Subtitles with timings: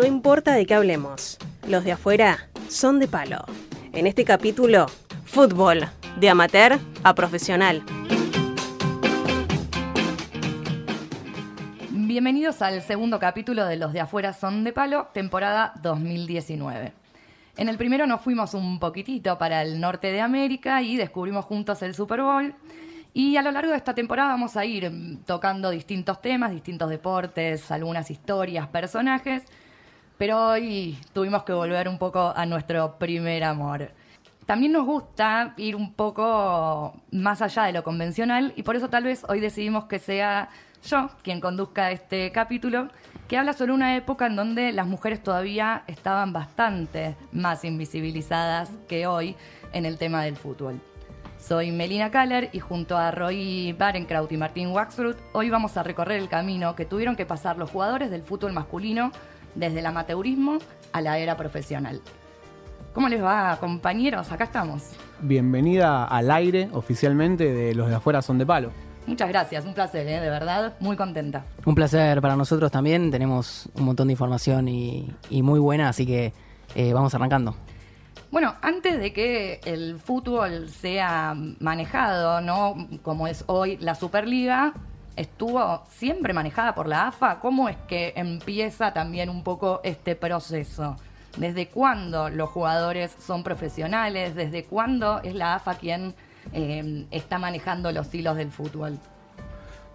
[0.00, 1.36] No importa de qué hablemos,
[1.68, 3.44] los de afuera son de palo.
[3.92, 4.86] En este capítulo,
[5.26, 7.82] fútbol, de amateur a profesional.
[11.90, 16.94] Bienvenidos al segundo capítulo de Los de afuera son de palo, temporada 2019.
[17.58, 21.82] En el primero nos fuimos un poquitito para el norte de América y descubrimos juntos
[21.82, 22.54] el Super Bowl.
[23.12, 27.70] Y a lo largo de esta temporada vamos a ir tocando distintos temas, distintos deportes,
[27.70, 29.42] algunas historias, personajes.
[30.20, 33.90] Pero hoy tuvimos que volver un poco a nuestro primer amor.
[34.44, 39.04] También nos gusta ir un poco más allá de lo convencional y por eso tal
[39.04, 40.50] vez hoy decidimos que sea
[40.86, 42.90] yo quien conduzca este capítulo,
[43.28, 49.06] que habla sobre una época en donde las mujeres todavía estaban bastante más invisibilizadas que
[49.06, 49.36] hoy
[49.72, 50.82] en el tema del fútbol.
[51.38, 56.20] Soy Melina Kaller y junto a Roy Barenkraut y Martín Waxruth, hoy vamos a recorrer
[56.20, 59.12] el camino que tuvieron que pasar los jugadores del fútbol masculino
[59.54, 60.58] desde el amateurismo
[60.92, 62.00] a la era profesional.
[62.92, 64.32] ¿Cómo les va, compañeros?
[64.32, 64.90] Acá estamos.
[65.20, 68.72] Bienvenida al aire oficialmente de Los de afuera son de palo.
[69.06, 70.20] Muchas gracias, un placer, ¿eh?
[70.20, 71.44] de verdad, muy contenta.
[71.64, 76.32] Un placer para nosotros también, tenemos un montón de información y, muy buena, así que
[76.74, 77.54] eh, vamos arrancando.
[78.30, 82.76] Bueno, antes de que el fútbol sea manejado, ¿no?
[83.02, 84.74] Como es hoy la Superliga,
[85.16, 87.40] estuvo siempre manejada por la AFA.
[87.40, 90.96] ¿Cómo es que empieza también un poco este proceso?
[91.36, 94.34] ¿Desde cuándo los jugadores son profesionales?
[94.34, 96.14] ¿Desde cuándo es la AFA quien
[96.52, 98.98] eh, está manejando los hilos del fútbol?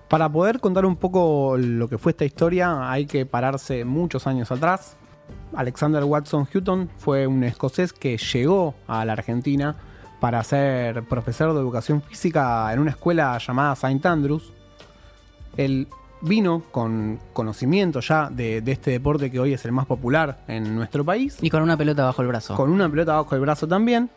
[0.08, 4.52] Para poder contar un poco lo que fue esta historia, hay que pararse muchos años
[4.52, 4.96] atrás.
[5.56, 9.76] Alexander Watson Hutton fue un escocés que llegó a la Argentina
[10.20, 14.08] para ser profesor de educación física en una escuela llamada St.
[14.08, 14.54] Andrews.
[15.58, 15.88] Él
[16.22, 21.04] vino con conocimiento ya de, este deporte que hoy es el más popular en nuestro
[21.04, 21.38] país.
[21.42, 22.56] Y con una pelota bajo el brazo.
[22.56, 24.10] Con una pelota bajo el brazo también.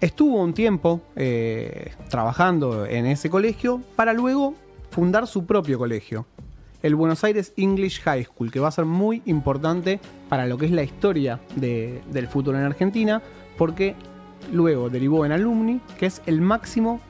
[0.00, 4.54] Estuvo un tiempo eh, trabajando en ese colegio para luego
[4.90, 6.26] fundar su propio colegio
[6.82, 10.66] el Buenos Aires English High School, que va a ser muy importante para lo que
[10.66, 13.22] es la historia del fútbol en Argentina,
[13.58, 13.94] porque
[14.52, 17.00] luego derivó en Alumni, que es el máximo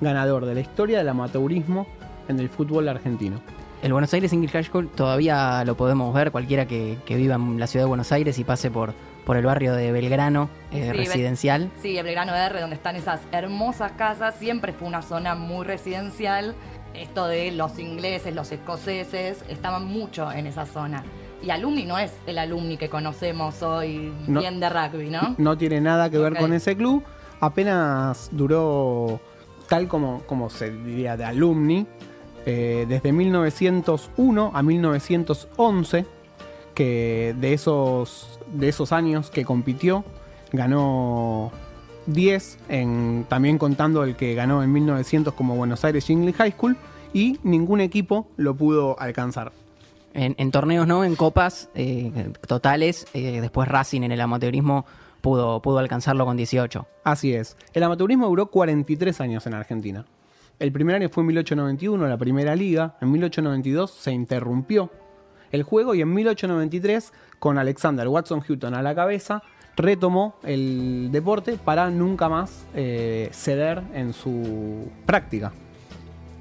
[0.00, 1.86] ganador de la historia del amateurismo
[2.28, 3.40] en el fútbol argentino.
[3.82, 7.66] El Buenos Aires English High School todavía lo podemos ver, cualquiera que, viva en la
[7.66, 8.94] ciudad de Buenos Aires y pase por,
[9.24, 11.70] por el barrio de Belgrano eh, residencial.
[11.82, 16.54] Sí, el Belgrano R, donde están esas hermosas casas, siempre fue una zona muy residencial
[17.00, 21.04] esto de los ingleses, los escoceses, estaban mucho en esa zona.
[21.42, 25.34] Y Alumni no es el Alumni que conocemos hoy bien de rugby, ¿no?
[25.38, 27.04] No tiene nada que ver con ese club.
[27.40, 29.20] Apenas duró,
[29.68, 31.86] tal como, como se diría, de Alumni,
[32.46, 36.06] eh, desde 1901 a 1911,
[36.74, 40.04] que de esos, de esos años que compitió,
[40.52, 41.50] ganó
[42.06, 46.76] 10, en, también contando el que ganó en 1900 como Buenos Aires English High School,
[47.12, 49.50] y ningún equipo lo pudo alcanzar.
[50.14, 51.04] En, torneos, ¿no?
[51.04, 54.86] En copas eh, totales, eh, después Racing en el amateurismo
[55.20, 56.86] pudo, pudo alcanzarlo con 18.
[57.04, 57.58] Así es.
[57.74, 60.06] El amateurismo duró 43 años en Argentina.
[60.58, 62.96] El primer año fue en 1891, la primera liga.
[63.02, 64.90] En 1892 se interrumpió
[65.52, 69.42] el juego y en 1893, con Alexander Watson Hutton a la cabeza,
[69.76, 75.52] retomó el deporte para nunca más eh, ceder en su práctica.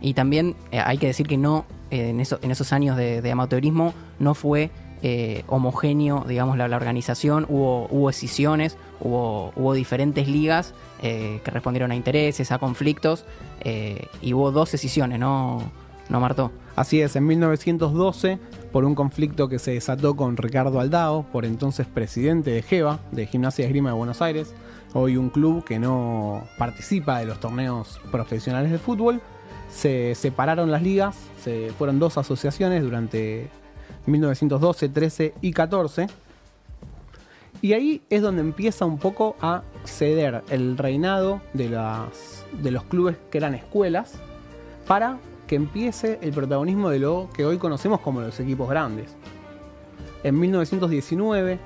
[0.01, 4.33] Y también eh, hay que decir que no, eh, en, esos años de, amateurismo no
[4.33, 4.71] fue
[5.45, 12.57] homogéneo, digamos, la, organización, hubo, hubo escisiones, hubo, diferentes ligas que respondieron a intereses, a
[12.59, 13.25] conflictos,
[14.21, 15.71] y hubo dos escisiones, ¿no,
[16.09, 16.51] no Marto?
[16.75, 18.39] Así es, en 1912
[18.73, 23.25] por un conflicto que se desató con Ricardo Aldao, por entonces presidente de GEVA, de
[23.25, 24.53] Gimnasia Esgrima de Buenos Aires,
[24.93, 29.21] hoy un club que no participa de los torneos profesionales de fútbol.
[29.69, 33.49] Se separaron las ligas, se fueron dos asociaciones durante
[34.05, 36.07] 1912, 13 y 14.
[37.65, 42.83] Y ahí es donde empieza un poco a ceder el reinado de, las, de los
[42.83, 44.19] clubes que eran escuelas
[44.85, 45.17] para
[45.47, 49.15] que empiece el protagonismo de lo que hoy conocemos como los equipos grandes.
[50.23, 51.57] En 1919,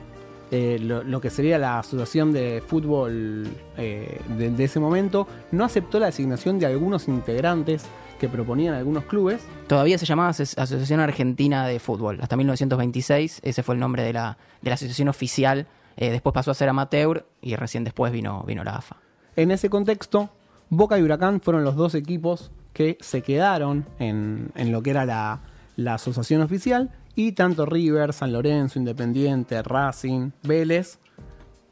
[0.52, 6.06] eh, lo, que sería la Asociación de Fútbol eh, de, ese momento no aceptó la
[6.06, 7.84] designación de algunos integrantes
[8.20, 9.42] que proponían algunos clubes.
[9.68, 12.20] Todavía se llamaba Asociación Argentina de Fútbol.
[12.22, 15.68] Hasta 1926 ese fue el nombre de la, asociación oficial.
[16.02, 18.96] Eh, después pasó a ser amateur y recién después vino, vino la AFA.
[19.36, 20.30] En ese contexto,
[20.70, 25.94] Boca y Huracán fueron los dos equipos que se quedaron en, lo que era la,
[25.94, 31.00] asociación oficial Y tanto River, San Lorenzo, Independiente, Racing, Vélez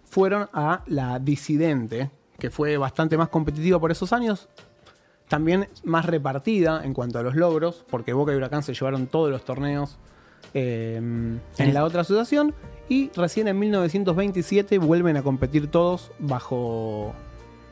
[0.04, 4.50] fueron a la disidente, que fue bastante más competitiva por esos años,
[5.30, 9.32] también más repartida en cuanto a los logros, porque Boca y Huracán se llevaron todos
[9.32, 9.98] los torneos
[10.54, 12.54] eh, en la otra asociación,
[12.90, 17.14] y recién en 1927 vuelven a competir todos bajo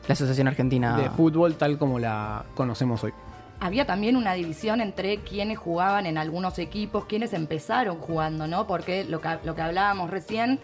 [0.08, 3.12] La Asociación Argentina de fútbol tal como la conocemos hoy.
[3.58, 8.66] Había también una división entre quienes jugaban en algunos equipos, quienes empezaron jugando, ¿no?
[8.66, 10.60] Porque lo que, lo que hablábamos recién,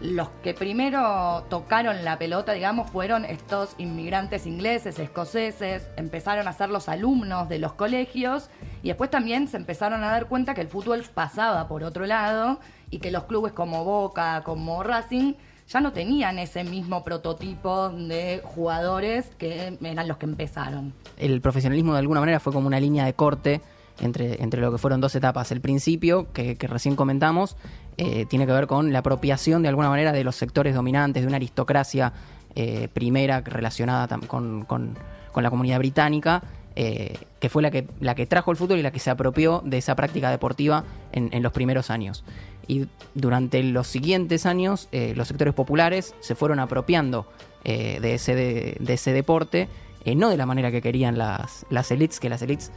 [0.00, 6.70] los que primero tocaron la pelota, digamos, fueron estos inmigrantes ingleses, escoceses, empezaron a ser
[6.70, 8.48] los alumnos de los colegios
[8.82, 12.60] y después también se empezaron a dar cuenta que el fútbol pasaba por otro lado
[12.90, 15.34] y que los clubes como Boca, como Racing,
[15.66, 20.94] ya no tenían ese mismo prototipo de jugadores que eran los que empezaron.
[21.16, 23.60] el profesionalismo de alguna manera fue como una línea de corte
[24.00, 25.50] entre, entre lo que fueron dos etapas.
[25.52, 27.56] El principio, que, que recién comentamos,
[28.00, 31.26] eh, tiene que ver con la apropiación de alguna manera de los sectores dominantes, de
[31.26, 32.12] una aristocracia
[32.54, 34.96] eh, primera relacionada con, con-
[35.34, 36.42] la comunidad británica,
[36.74, 39.62] eh, que fue la que, la que trajo el fútbol y la que se apropió
[39.64, 42.24] de esa práctica deportiva en, los primeros años.
[42.66, 47.28] Y durante los siguientes años, los sectores populares se fueron apropiando
[47.62, 49.68] de, ese de, ese deporte,
[50.16, 52.72] no de la manera que querían las, las elites, que las elites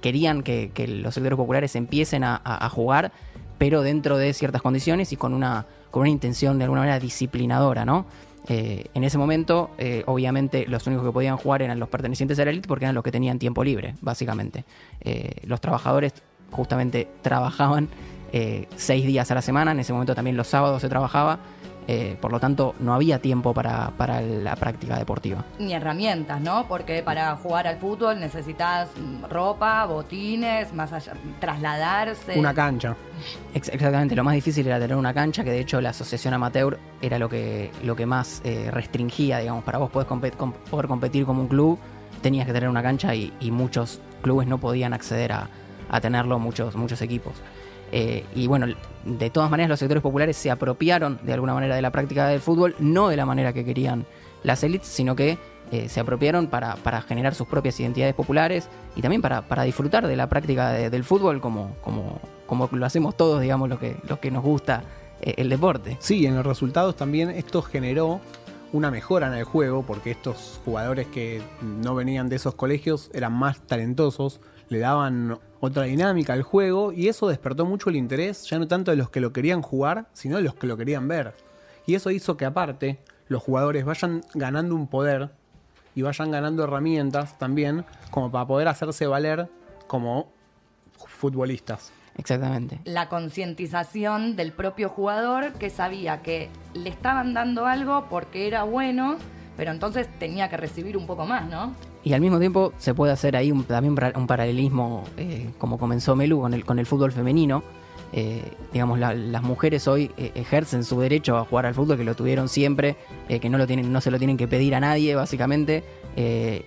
[0.00, 0.70] querían que,
[1.02, 3.10] los sectores populares empiecen a jugar,
[3.62, 7.84] pero dentro de ciertas condiciones y con una, con una intención de alguna manera disciplinadora,
[7.84, 8.06] ¿no?
[8.48, 12.44] Eh, en ese momento, eh, obviamente, los únicos que podían jugar eran los pertenecientes a
[12.44, 14.64] la élite porque eran los que tenían tiempo libre, básicamente.
[15.00, 16.12] Eh, los trabajadores
[16.50, 17.88] justamente trabajaban
[18.74, 21.38] seis días a la semana, en ese momento también los sábados se trabajaba,
[21.88, 25.44] eh, por lo tanto no había tiempo para, para la práctica deportiva.
[25.58, 26.66] Ni herramientas, ¿no?
[26.68, 28.88] Porque para jugar al fútbol necesitas
[29.28, 32.38] ropa, botines, más allá, trasladarse.
[32.38, 32.96] Una cancha.
[33.54, 36.78] Ex- Exactamente, lo más difícil era tener una cancha, que de hecho la asociación amateur
[37.00, 40.86] era lo que, lo que más eh, restringía, digamos, para vos poder, compet- com- poder
[40.86, 41.78] competir como un club,
[42.20, 45.48] tenías que tener una cancha y, y muchos clubes no podían acceder a,
[45.90, 47.34] a tenerlo, muchos, muchos equipos.
[47.92, 48.66] Eh, y bueno,
[49.04, 52.40] de todas maneras los sectores populares se apropiaron de alguna manera de la práctica del
[52.40, 54.06] fútbol, no de la manera que querían
[54.42, 55.36] las élites, sino que
[55.70, 60.06] eh, se apropiaron para, para generar sus propias identidades populares y también para, para disfrutar
[60.06, 63.96] de la práctica de- del fútbol como, como, como lo hacemos todos, digamos, los que,
[64.08, 64.82] los que nos gusta
[65.20, 65.96] eh, el deporte.
[66.00, 68.20] Sí, en los resultados también esto generó
[68.72, 73.32] una mejora en el juego porque estos jugadores que no venían de esos colegios eran
[73.34, 74.40] más talentosos,
[74.72, 78.90] le daban otra dinámica al juego y eso despertó mucho el interés, ya no tanto
[78.90, 81.34] de los que lo querían jugar, sino de los que lo querían ver.
[81.86, 82.98] Y eso hizo que aparte
[83.28, 85.30] los jugadores vayan ganando un poder
[85.94, 89.48] y vayan ganando herramientas también como para poder hacerse valer
[89.86, 90.32] como
[91.06, 91.92] futbolistas.
[92.14, 92.78] Exactamente.
[92.84, 99.16] la concientización del propio jugador que sabía que le estaban dando algo porque era bueno,
[99.56, 101.74] pero entonces tenía que recibir un poco más, ¿no?
[102.04, 106.40] Y al mismo tiempo se puede hacer ahí también un paralelismo, eh, como comenzó Melu,
[106.40, 107.62] con el, con el fútbol femenino.
[108.14, 112.04] Eh, digamos, la- las mujeres hoy eh, ejercen su derecho a jugar al fútbol, que
[112.04, 112.96] lo tuvieron siempre,
[113.28, 115.82] que no, lo tienen, no se lo tienen que pedir a nadie, básicamente,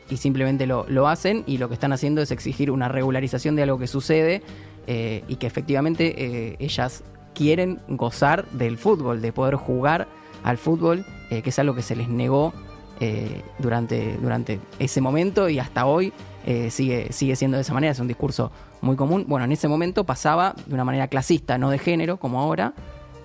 [0.09, 3.61] y simplemente lo, lo hacen, y lo que están haciendo es exigir una regularización de
[3.63, 4.41] algo que sucede,
[4.87, 7.03] y que efectivamente ellas
[7.35, 10.07] quieren gozar del fútbol, de poder jugar
[10.44, 12.54] al fútbol, que es algo que se les negó
[12.99, 16.14] eh, durante, durante ese momento y hasta hoy
[16.45, 19.25] eh, sigue, sigue siendo de esa manera, es un discurso muy común.
[19.28, 22.73] Bueno, en ese momento pasaba de una manera clasista, no de género, como ahora,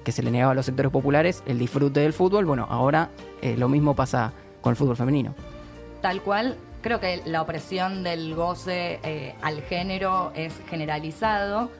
[0.04, 2.46] que se le negaba a los sectores populares el disfrute del fútbol.
[2.46, 3.10] Bueno, ahora
[3.42, 5.34] eh, lo mismo pasa con el fútbol femenino.
[6.00, 11.70] Tal cual, creo que la opresión del goce al género es generalizado,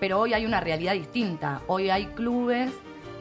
[0.00, 1.62] pero hoy hay una realidad distinta.
[1.66, 2.72] Hoy hay clubes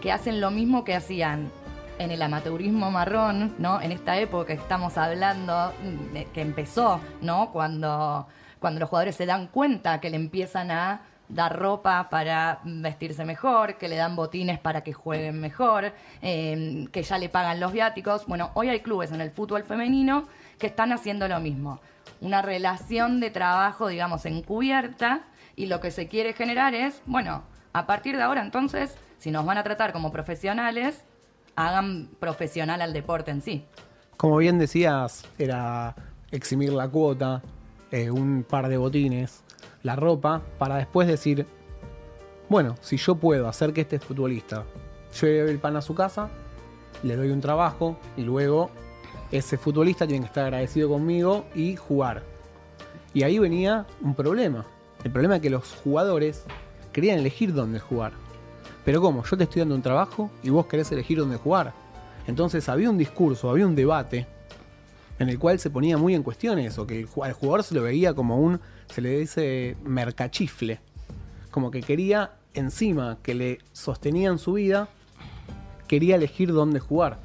[0.01, 1.51] que hacen lo mismo que hacían
[1.99, 3.81] en el amateurismo marrón, ¿no?
[3.81, 7.51] En esta época que estamos hablando, mm, que empezó, ¿no?
[7.51, 8.27] Cuando,
[8.59, 13.77] cuando los jugadores se dan cuenta que le empiezan a dar ropa para vestirse mejor,
[13.77, 18.25] que le dan botines para que jueguen mejor, eh, que ya le pagan los viáticos.
[18.27, 20.23] Bueno, hoy hay clubes en el fútbol femenino
[20.57, 21.81] que están haciendo lo mismo.
[22.21, 25.23] Una relación de trabajo, digamos, encubierta
[25.55, 29.45] y lo que se quiere generar es, bueno, a partir de ahora entonces, si nos
[29.45, 31.03] van a tratar como profesionales,
[31.57, 33.65] hagan profesional al deporte en sí.
[34.15, 35.95] Como bien decías, era
[36.31, 37.41] eximir la cuota,
[37.91, 39.43] eh, un par de botines,
[39.83, 41.45] la ropa, para después decir,
[42.47, 44.63] bueno, si yo puedo hacer que este futbolista
[45.19, 46.29] lleve el pan a su casa,
[47.03, 48.69] le doy un trabajo y luego
[49.31, 52.23] ese futbolista tiene que estar agradecido conmigo y jugar.
[53.13, 54.65] Y ahí venía un problema.
[55.03, 56.43] El problema es que los jugadores
[56.93, 58.13] querían elegir dónde jugar.
[58.87, 59.21] Pero ¿cómo?
[59.25, 61.73] Yo te estoy dando un trabajo y vos querés elegir dónde jugar.
[62.25, 64.25] Entonces había un discurso, había un debate
[65.19, 67.83] en el cual se ponía muy en cuestión eso, que el, al jugador se lo
[67.83, 70.79] veía como un, se le dice, mercachifle.
[71.51, 74.87] Como que quería, encima que le sostenían su vida,
[75.89, 77.19] quería elegir dónde jugar.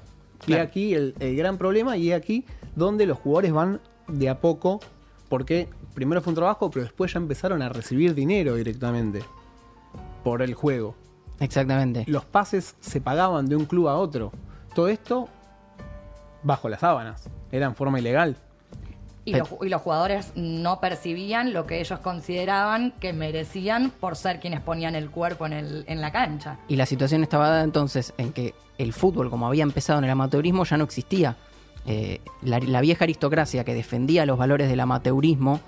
[0.48, 4.80] Y aquí el, el gran problema, y aquí donde los jugadores van de a poco,
[5.28, 9.22] porque primero fue un trabajo, pero después ya empezaron a recibir dinero directamente
[10.24, 10.96] por el juego.
[11.42, 12.04] Exactamente.
[12.06, 14.32] Los pases se pagaban de un club a otro.
[14.74, 15.28] Todo esto
[16.42, 17.28] bajo las sábanas.
[17.50, 18.36] Era en forma ilegal.
[19.24, 24.40] Y los, y los jugadores no percibían lo que ellos consideraban que merecían por ser
[24.40, 26.58] quienes ponían el cuerpo en, el, en la cancha.
[26.68, 30.10] Y la situación estaba dada entonces en que el fútbol, como había empezado en el
[30.10, 31.36] amateurismo, ya no existía.
[31.86, 35.60] Eh, la, la vieja aristocracia que defendía los valores del amateurismo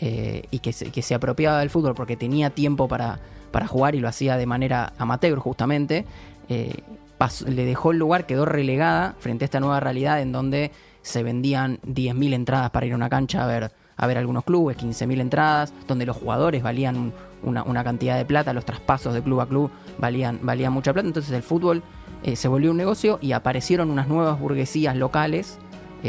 [0.00, 3.18] eh, y que se, que se apropiaba del fútbol porque tenía tiempo para,
[3.50, 6.04] para jugar y lo hacía de manera amateur justamente,
[6.48, 6.74] eh,
[7.18, 10.70] pasó- le dejó el lugar, quedó relegada frente a esta nueva realidad en donde
[11.02, 14.76] se vendían 10.000 entradas para ir a una cancha a ver, a ver algunos clubes,
[14.76, 17.12] 15.000 entradas, donde los jugadores valían
[17.42, 21.06] una, una cantidad de plata, los traspasos de club a club valían, valían mucha plata,
[21.08, 21.82] entonces el fútbol
[22.22, 25.58] eh, se volvió un negocio y aparecieron unas nuevas burguesías locales,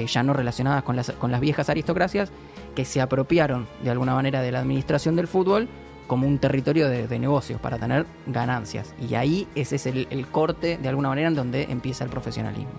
[0.05, 2.31] ya no relacionadas con las, con las viejas aristocracias,
[2.77, 5.67] que se apropiaron de alguna manera de la administración del fútbol
[6.05, 8.93] como un territorio de, negocios para tener ganancias.
[9.01, 12.69] Y ahí ese es el, el corte de alguna manera en donde empieza el profesionalismo.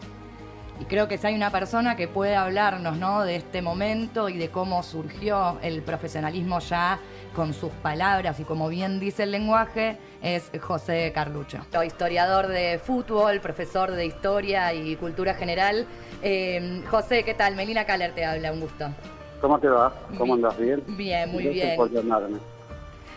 [0.81, 3.25] Y creo que si hay una persona que puede hablarnos ¿no?
[3.25, 7.01] de este momento y de cómo surgió el profesionalismo ya
[7.35, 11.59] con sus palabras y como bien dice el lenguaje, es José Carlucho.
[11.85, 15.87] Historiador de fútbol, profesor de historia y cultura general.
[16.23, 17.57] Eh, José, ¿qué tal?
[17.57, 18.93] Melina Caller te habla, un gusto.
[19.41, 19.93] ¿Cómo te va?
[20.17, 20.59] ¿Cómo andas?
[20.59, 20.83] ¿Bien?
[20.89, 21.77] Bien, muy Gracias bien.
[21.77, 22.39] por llamarme.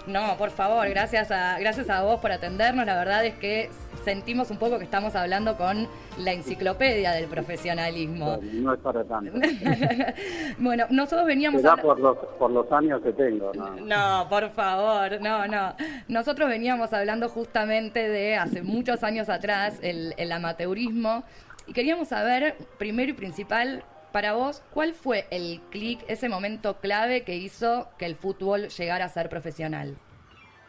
[0.07, 2.85] No, por favor, gracias a, gracias a vos por atendernos.
[2.87, 3.69] La verdad es que
[4.03, 5.87] sentimos un poco que estamos hablando con
[6.17, 8.39] la enciclopedia del profesionalismo.
[8.41, 9.31] No es para tanto.
[10.57, 13.51] bueno, nosotros veníamos Será habla- por los, por los años que tengo.
[13.53, 13.75] ¿no?
[13.75, 15.75] No, por favor, no, no.
[16.07, 21.23] Nosotros veníamos hablando justamente de hace muchos años atrás el, el amateurismo
[21.67, 27.23] y queríamos saber, primero y principal, para vos, ¿cuál fue el clic, ese momento clave
[27.23, 29.95] que hizo que el fútbol llegara a ser profesional?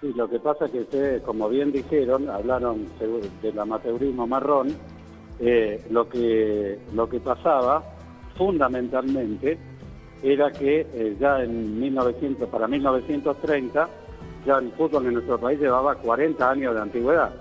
[0.00, 2.86] Sí, lo que pasa es que ustedes, como bien dijeron, hablaron
[3.42, 4.68] del amateurismo marrón.
[5.40, 7.82] eh, lo, que, lo que pasaba
[8.36, 9.58] fundamentalmente
[10.22, 13.88] era que eh, ya en 1900, para 1930
[14.46, 17.32] ya el fútbol en nuestro país llevaba 40 años de antigüedad.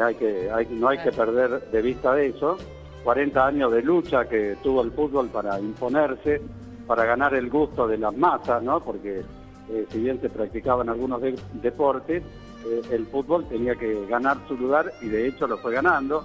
[0.00, 2.56] Hay que, hay- no hay que perder de vista de eso.
[3.04, 6.40] 40 años de lucha que tuvo el fútbol para imponerse,
[6.86, 8.80] para ganar el gusto de las masas, ¿no?
[8.80, 9.22] Porque
[9.70, 12.22] eh, si bien se practicaban algunos de- deportes,
[12.66, 16.24] eh, el fútbol tenía que ganar su lugar y de hecho lo fue ganando.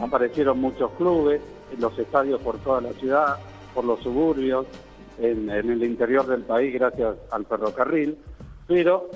[0.00, 1.40] Aparecieron muchos clubes,
[1.72, 3.36] en los estadios por toda la ciudad,
[3.74, 4.66] por los suburbios,
[5.18, 8.16] en, en el interior del país gracias al ferrocarril,
[8.66, 9.08] pero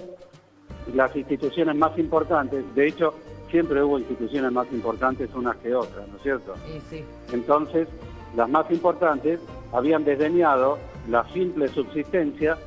[0.95, 3.14] las instituciones más importantes, de hecho
[3.50, 6.55] siempre hubo instituciones más importantes unas que otras, ¿no es cierto?
[6.90, 7.05] Sí.
[7.33, 7.88] Entonces,
[8.37, 9.40] las más importantes
[9.73, 10.78] habían desdeñado
[11.09, 12.59] la simple subsistencia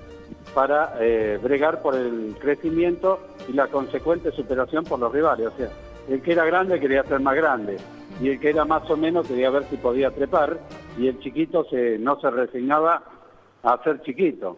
[0.53, 5.47] para eh, bregar por el crecimiento y la consecuente superación por los rivales.
[5.47, 5.69] O sea,
[6.09, 7.77] el que era grande quería ser más grande
[8.19, 10.59] y el que era más o menos quería ver si podía trepar
[10.97, 13.03] y el chiquito se, no se resignaba
[13.63, 14.57] a ser chiquito.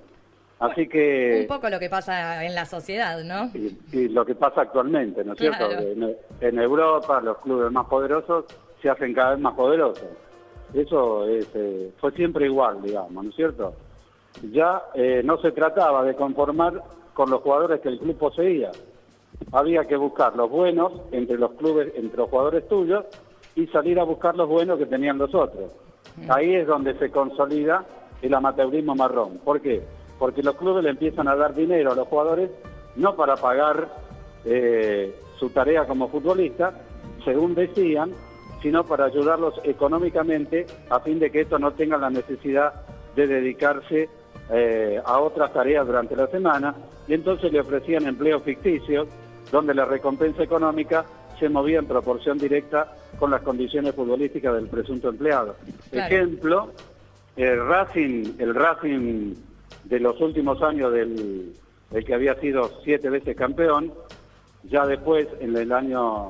[0.63, 1.41] Así que...
[1.41, 3.51] Un poco lo que pasa en la sociedad, ¿no?
[3.53, 5.69] Y, y lo que pasa actualmente, ¿no es cierto?
[5.71, 8.45] En, en Europa los clubes más poderosos
[8.81, 10.07] se hacen cada vez más poderosos.
[10.73, 13.73] Eso es, eh, fue siempre igual, digamos, ¿no es cierto?
[14.51, 16.81] Ya eh, no se trataba de conformar
[17.13, 18.71] con los jugadores que el club poseía.
[19.51, 23.05] Había que buscar los buenos entre los clubes, entre los jugadores tuyos
[23.55, 25.71] y salir a buscar los buenos que tenían los otros.
[26.29, 27.83] Ahí es donde se consolida
[28.21, 29.39] el amateurismo marrón.
[29.43, 29.83] ¿Por qué?
[30.19, 32.49] Porque los clubes le empiezan a dar dinero a los jugadores
[32.95, 33.89] no para pagar
[34.45, 36.73] eh, su tarea como futbolista,
[37.25, 38.11] según decían,
[38.61, 42.73] sino para ayudarlos económicamente a fin de que estos no tengan la necesidad
[43.15, 44.09] de dedicarse
[44.51, 46.75] eh, a otras tareas durante la semana
[47.07, 49.07] y entonces le ofrecían empleos ficticios
[49.51, 51.05] donde la recompensa económica
[51.39, 55.55] se movía en proporción directa con las condiciones futbolísticas del presunto empleado.
[55.91, 56.15] Claro.
[56.15, 56.71] Ejemplo,
[57.35, 59.33] el Racing, el Racing
[59.83, 61.53] de los últimos años del,
[61.91, 63.93] del que había sido siete veces campeón,
[64.63, 66.29] ya después en el año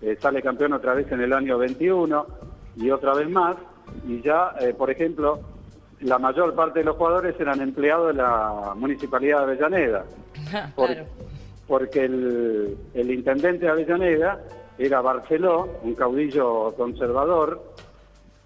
[0.00, 2.26] eh, sale campeón otra vez en el año 21
[2.76, 3.56] y otra vez más
[4.06, 5.40] y ya eh, por ejemplo
[6.00, 10.04] la mayor parte de los jugadores eran empleados de la municipalidad de Avellaneda
[10.76, 11.06] Por- claro.
[11.66, 14.40] porque el, el intendente de Avellaneda
[14.78, 17.60] era Barceló, un caudillo conservador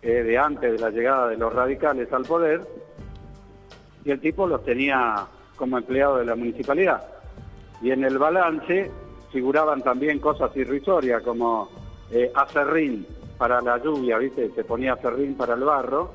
[0.03, 2.61] eh, de antes de la llegada de los radicales al poder,
[4.07, 7.03] y el tipo los tenía como empleado de la municipalidad.
[7.83, 8.89] Y en el balance
[9.33, 11.69] figuraban también cosas irrisorias como
[12.13, 13.05] eh, acerrín
[13.37, 14.51] para la lluvia, ¿viste?
[14.55, 16.13] Se ponía acerrín para el barro.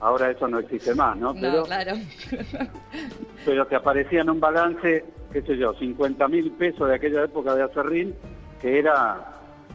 [0.00, 1.34] Ahora eso no existe más, ¿no?
[1.34, 1.92] No, claro.
[3.44, 7.54] pero te aparecía en un balance, qué sé yo, 50 mil pesos de aquella época
[7.54, 8.14] de acerrín,
[8.62, 9.34] que era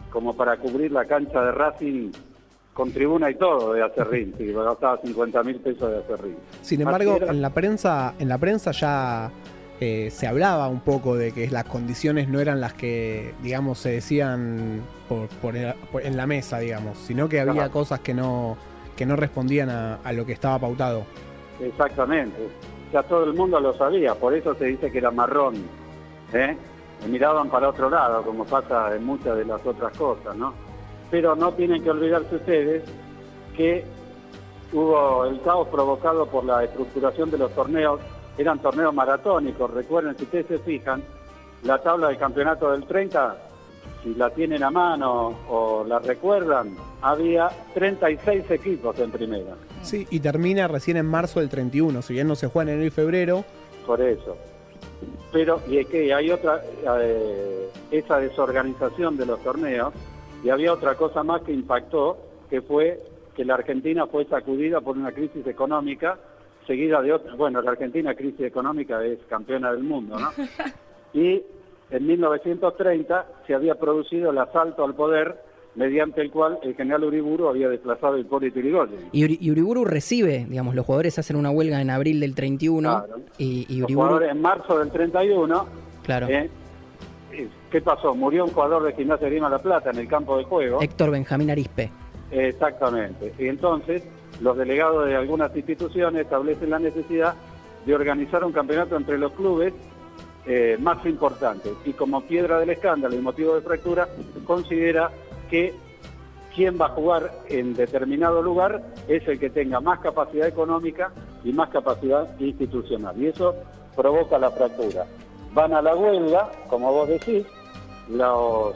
[0.09, 2.11] como para cubrir la cancha de Racing
[2.73, 6.37] con tribuna y todo de Acerrín, sí, gastaba 50 mil pesos de Acerrín.
[6.61, 9.29] Sin embargo, en la prensa, en la prensa ya
[9.79, 13.91] eh, se hablaba un poco de que las condiciones no eran las que, digamos, se
[13.91, 18.57] decían por, en la mesa, digamos, sino que había cosas que no,
[18.95, 21.03] que no respondían a, a, lo que estaba pautado.
[21.59, 22.47] Exactamente,
[22.93, 25.55] ya todo el mundo lo sabía, por eso se dice que era marrón,
[26.33, 26.55] ¿eh?
[27.07, 30.53] miraban para otro lado, como pasa en muchas de las otras cosas, ¿no?
[31.11, 32.83] Pero no tienen que olvidarse ustedes
[33.55, 33.85] que
[34.73, 37.99] hubo el caos provocado por la estructuración de los torneos,
[38.37, 41.03] eran torneos maratónicos, recuerden, si ustedes se fijan,
[41.63, 43.37] la tabla del campeonato del 30,
[44.03, 49.55] si la tienen a mano o la recuerdan, había 36 equipos en primera.
[49.83, 52.87] Sí, y termina recién en marzo del 31, si bien no se juega en enero
[52.87, 53.45] y febrero.
[53.85, 54.37] Por eso.
[55.31, 56.61] Pero, y es que hay otra,
[57.01, 59.93] eh, esa desorganización de los torneos,
[60.43, 62.17] y había otra cosa más que impactó,
[62.49, 62.99] que fue
[63.35, 66.17] que la Argentina fue sacudida por una crisis económica,
[66.67, 70.29] seguida de otra, bueno, la Argentina crisis económica es campeona del mundo, ¿no?
[71.13, 71.43] Y
[71.89, 75.41] en 1930 se había producido el asalto al poder
[75.75, 79.09] mediante el cual el general Uriburu había desplazado el Hipólito Yrigoyen.
[79.11, 83.05] Y, y, Uriburu recibe, digamos, los jugadores hacen una huelga en abril del 31
[83.37, 83.81] y, y Uriburu...
[83.81, 85.65] Los jugadores en marzo del 31.
[86.03, 86.27] Claro.
[86.29, 86.49] Eh,
[87.69, 88.13] ¿Qué pasó?
[88.13, 90.81] Murió un jugador de Gimnasia de Grima La Plata en el campo de juego.
[90.81, 91.91] Héctor Benjamín Arispe.
[92.31, 93.33] Exactamente.
[93.37, 94.03] Y entonces
[94.41, 97.35] los delegados de algunas instituciones establecen la necesidad
[97.85, 99.73] de organizar un campeonato entre los clubes
[100.45, 101.73] eh, más importantes.
[101.85, 104.07] Y como piedra del escándalo y motivo de fractura,
[104.45, 105.11] considera
[105.49, 105.73] que
[106.55, 111.11] quien va a jugar en determinado lugar es el que tenga más capacidad económica
[111.43, 113.21] y más capacidad institucional.
[113.21, 113.55] Y eso
[113.95, 115.05] provoca la fractura.
[115.53, 117.45] Van a la huelga, como vos decís,
[118.09, 118.75] los,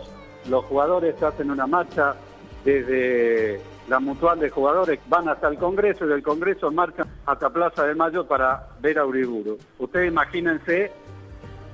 [0.50, 2.16] los jugadores hacen una marcha
[2.64, 7.86] desde la mutual de jugadores, van hasta el Congreso y del Congreso marchan hasta Plaza
[7.86, 9.58] de Mayo para ver a Uriburu.
[9.78, 10.92] Ustedes imagínense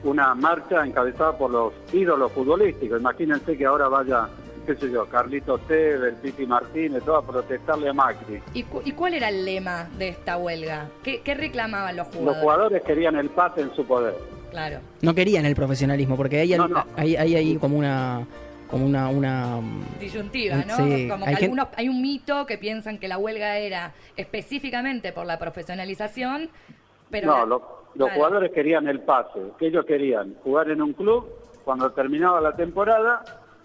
[0.04, 4.28] una marcha encabezada por los ídolos futbolísticos, imagínense que ahora vaya
[4.66, 8.42] qué sé yo, Carlito Tevez, Piti Martínez, todo a protestarle a Macri.
[8.54, 10.88] ¿Y, cuál era el lema de esta huelga?
[11.04, 12.36] ¿Qué, reclamaban los jugadores?
[12.36, 14.16] Los jugadores querían el paz en su poder.
[14.52, 14.80] Claro.
[15.02, 16.54] No querían el profesionalismo, porque hay,
[16.98, 18.28] hay, hay, como una
[18.70, 19.60] como una, una
[20.00, 20.78] disyuntiva, ¿no?
[21.10, 25.38] como que algunos hay un mito que piensan que la huelga era específicamente por la
[25.38, 26.50] profesionalización,
[27.10, 27.62] pero no,
[27.96, 31.28] los jugadores querían el pase, que ellos querían jugar en un club
[31.66, 33.24] cuando terminaba la temporada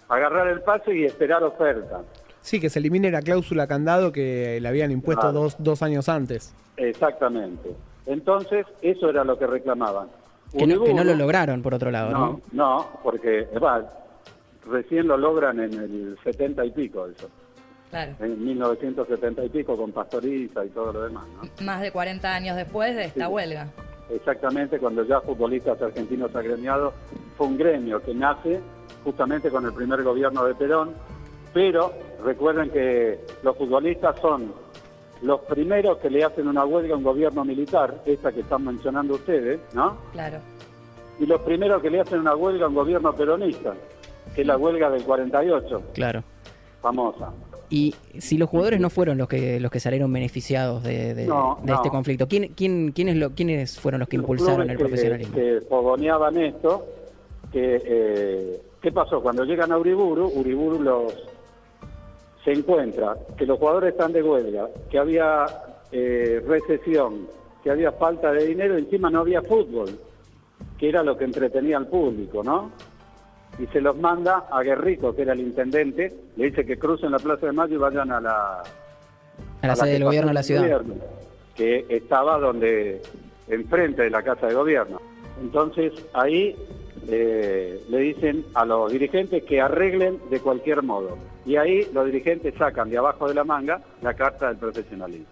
[0.09, 2.01] agarrar el pase y esperar oferta.
[2.41, 6.53] Sí, que se elimine la cláusula candado que le habían impuesto dos, dos, años antes.
[6.77, 7.75] Exactamente.
[8.05, 10.07] Entonces, eso era lo que reclamaban.
[10.51, 12.41] Que no, que no, lo lograron, por otro lado, ¿no?
[12.51, 13.47] No, porque
[14.69, 17.29] recién lo logran en el 70 y pico eso.
[17.89, 18.13] Claro.
[18.19, 21.65] En 1970 y pico con Pastoriza y todo lo demás, ¿no?
[21.65, 23.67] Más de 40 años después de esta huelga.
[24.09, 26.93] Exactamente, cuando ya futbolistas argentinos agremiados,
[27.37, 28.61] fue un gremio que nace
[29.03, 30.93] justamente con el primer gobierno de Perón,
[31.53, 34.53] pero recuerden que los futbolistas son
[35.21, 39.15] los primeros que le hacen una huelga a un gobierno militar, esta que están mencionando
[39.15, 39.97] ustedes, ¿no?
[40.11, 40.39] Claro.
[41.19, 43.73] Y los primeros que le hacen una huelga a un gobierno peronista,
[44.35, 45.81] que es la huelga del 48.
[45.93, 46.23] Claro.
[46.81, 47.31] Famosa.
[47.69, 52.27] Y si los jugadores no fueron los que los que salieron beneficiados de, este conflicto,
[52.27, 55.35] ¿quién, quién, quiénes, lo, ¿quiénes fueron los que impulsaron el profesionalismo?
[55.35, 56.85] Que, que esto,
[57.51, 59.21] que eh, ¿Qué pasó?
[59.21, 61.13] Cuando llegan a Uriburu, Uriburu los
[62.47, 65.47] se encuentra que los jugadores están de huelga, que había
[65.91, 67.27] eh, recesión,
[67.61, 69.99] que había falta de dinero, encima no había fútbol,
[70.77, 72.71] que era lo que entretenía al público, ¿no?
[73.59, 77.19] Y se los manda a Guerrico, que era el intendente, le dice que crucen la
[77.19, 78.63] Plaza de Mayo y vayan a la...
[79.61, 80.81] A la, sede del gobierno de la ciudad.
[81.53, 83.01] que estaba donde,
[83.49, 85.01] enfrente de la Casa de Gobierno.
[85.41, 86.55] Entonces ahí
[87.07, 91.17] eh, le dicen a los dirigentes que arreglen de cualquier modo.
[91.45, 95.27] Y ahí los dirigentes sacan de abajo de la manga la carta del profesionalismo.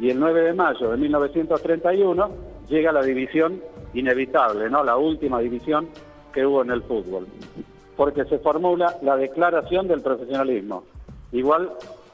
[0.00, 2.30] Y el 9 de mayo de 1931
[2.68, 3.60] llega la división
[3.94, 4.82] inevitable, ¿no?
[4.84, 5.88] La última división
[6.32, 7.26] que hubo en el fútbol,
[7.96, 10.84] porque se formula la declaración del profesionalismo.
[11.32, 11.72] Igual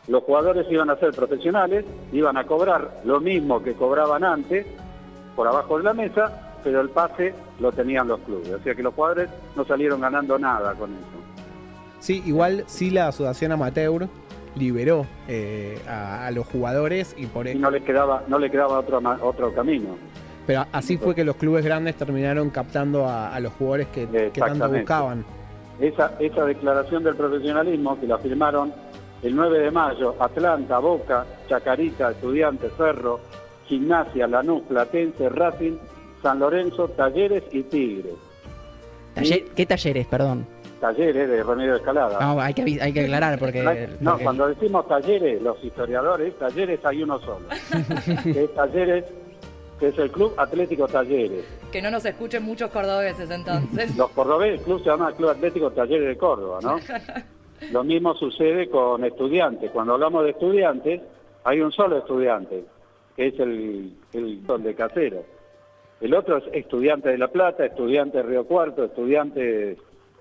[0.09, 4.66] los jugadores iban a ser profesionales, iban a cobrar lo mismo que cobraban antes,
[5.35, 8.51] por abajo de la mesa, pero el pase lo tenían los clubes.
[8.51, 11.07] O sea que los jugadores no salieron ganando nada con eso.
[12.01, 14.09] Sí, igual sí la asociación amateur
[14.57, 17.59] liberó eh, a, a los jugadores y por Y eso.
[17.59, 19.96] no les quedaba, no le quedaba otro, otro camino.
[20.46, 24.40] Pero así fue que los clubes grandes terminaron captando a, a los jugadores que, que
[24.40, 25.25] tanto buscaban.
[25.81, 28.72] Esa, esa declaración del profesionalismo que la firmaron
[29.22, 33.20] el 9 de mayo, Atlanta, Boca, Chacarita, Estudiantes, Ferro,
[33.66, 35.77] Gimnasia, Lanús, Platense, Racing,
[36.23, 38.15] San Lorenzo, Talleres y Tigres.
[39.15, 40.47] Taller- ¿Qué talleres, perdón?
[40.81, 42.19] Talleres de Remedio de Escalada.
[42.21, 43.63] No, hay que, hay que aclarar porque...
[44.01, 47.47] No, porque- cuando decimos talleres, los historiadores, talleres hay uno solo.
[48.25, 49.05] que es Talleres,
[49.79, 51.45] que es el Club Atlético Talleres.
[51.71, 53.97] Que no nos escuchen muchos cordobeses entonces.
[53.97, 56.77] Los cordobeses, el club se llama Club Atlético Talleres de Córdoba, ¿no?
[57.71, 59.71] Lo mismo sucede con estudiantes.
[59.71, 61.01] Cuando hablamos de estudiantes,
[61.45, 62.65] hay un solo estudiante,
[63.17, 65.25] que es el, el don de Casero.
[66.03, 69.77] El otro es estudiante de La Plata, estudiante de Río Cuarto, estudiante eh,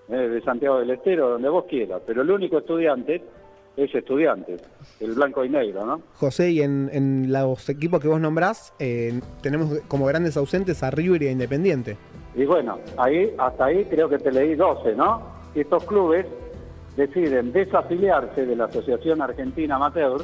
[0.08, 2.04] de Santiago del Estero, donde vos quieras.
[2.06, 3.24] Pero el único estudiante
[3.76, 4.58] es estudiante,
[5.00, 6.02] el blanco y negro, ¿no?
[6.16, 10.92] José, y en, en los equipos que vos nombrás, eh, tenemos como grandes ausentes a
[10.92, 11.98] River y a Independiente.
[12.36, 15.22] Y bueno, ahí hasta ahí creo que te leí 12, ¿no?
[15.56, 16.28] Estos clubes
[16.96, 20.22] deciden desafiliarse de la Asociación Argentina Amateur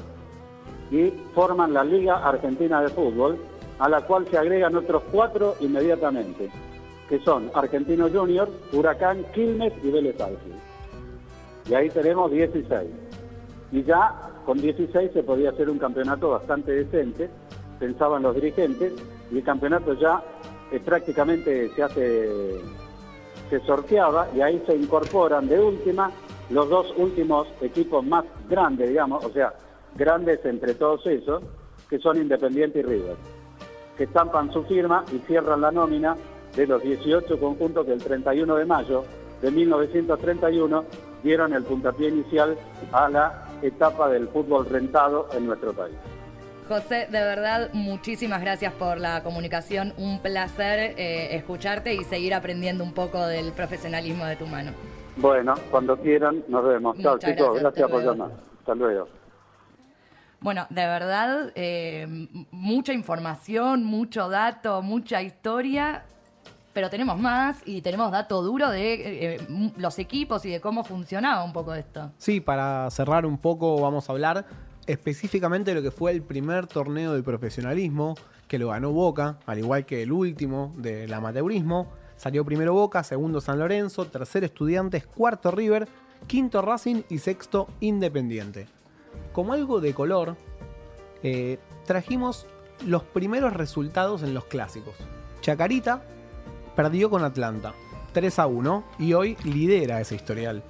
[0.92, 3.38] y forman la Liga Argentina de Fútbol,
[3.80, 6.50] a la cual se agregan otros cuatro inmediatamente,
[7.10, 10.60] que son Argentino Junior, Huracán, Quilmes y Vélez Sarsfield.
[11.70, 12.90] Y ahí tenemos 16.
[13.72, 14.14] Y ya
[14.46, 17.30] con 16 se podía hacer un campeonato bastante decente,
[17.80, 18.94] pensaban los dirigentes,
[19.32, 20.24] y el campeonato ya
[20.72, 22.62] eh, prácticamente se hace,
[23.50, 26.12] se sorteaba y ahí se incorporan de última
[26.50, 29.54] los dos últimos equipos más grandes, digamos, o sea,
[29.96, 31.44] grandes entre todos esos,
[31.90, 33.16] que son Independiente y River,
[33.98, 36.16] que estampan su firma y cierran la nómina
[36.56, 39.04] de los 18 conjuntos que el 31 de mayo
[39.42, 40.86] de 1931
[41.24, 42.58] dieron el puntapié inicial
[42.92, 45.96] a la etapa del fútbol rentado en nuestro país.
[46.68, 49.94] José, de verdad, muchísimas gracias por la comunicación.
[49.98, 54.72] Un placer eh, escucharte y seguir aprendiendo un poco del profesionalismo de tu mano.
[55.16, 56.98] Bueno, cuando quieran, nos vemos.
[57.00, 58.32] Chao chicos, gracias, gracias, por llamar.
[58.60, 59.08] Hasta luego.
[60.40, 66.06] Bueno, de verdad, eh, mucha información, mucho dato, mucha historia,
[66.74, 70.84] pero tenemos más y tenemos dato duro de eh, eh, los equipos y de cómo
[70.84, 72.12] funcionaba un poco esto.
[72.20, 74.46] Sí, para cerrar un poco vamos a hablar
[74.86, 78.16] específicamente de lo que fue el primer torneo de profesionalismo
[78.48, 81.88] que lo ganó Boca, al igual que el último del amateurismo.
[82.16, 85.88] Salió primero Boca, segundo San Lorenzo, tercer Estudiantes, cuarto River,
[86.28, 88.77] quinto Racing y sexto Independiente.
[89.38, 90.36] Como algo de color,
[91.22, 92.48] eh, trajimos
[92.88, 94.96] los primeros resultados en los clásicos.
[95.42, 96.02] Chacarita
[96.76, 97.76] perdió con Atlanta,
[98.14, 100.64] 3 a 1, y hoy lidera ese historial.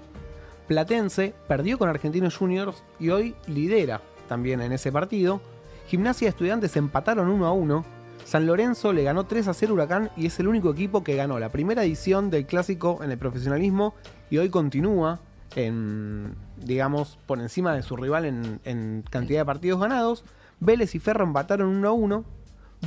[0.67, 5.39] Platense perdió con Argentinos Juniors y hoy lidera también en ese partido.
[5.87, 7.85] Gimnasia y Estudiantes empataron 1 a 1.
[8.25, 11.39] San Lorenzo le ganó 3 a 0 Huracán y es el único equipo que ganó
[11.39, 13.95] la primera edición del clásico en el profesionalismo
[14.29, 15.21] y hoy continúa
[15.55, 20.23] en, digamos, por encima de su rival en, cantidad de partidos ganados.
[20.59, 22.25] Vélez y Ferro empataron 1 a 1.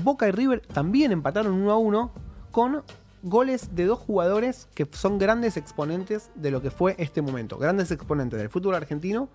[0.02, 2.10] Boca y River también empataron 1 a 1
[2.50, 2.82] con
[3.22, 7.58] goles de dos jugadores que son grandes exponentes de lo que fue este momento.
[7.58, 9.28] Grandes exponentes del fútbol argentino,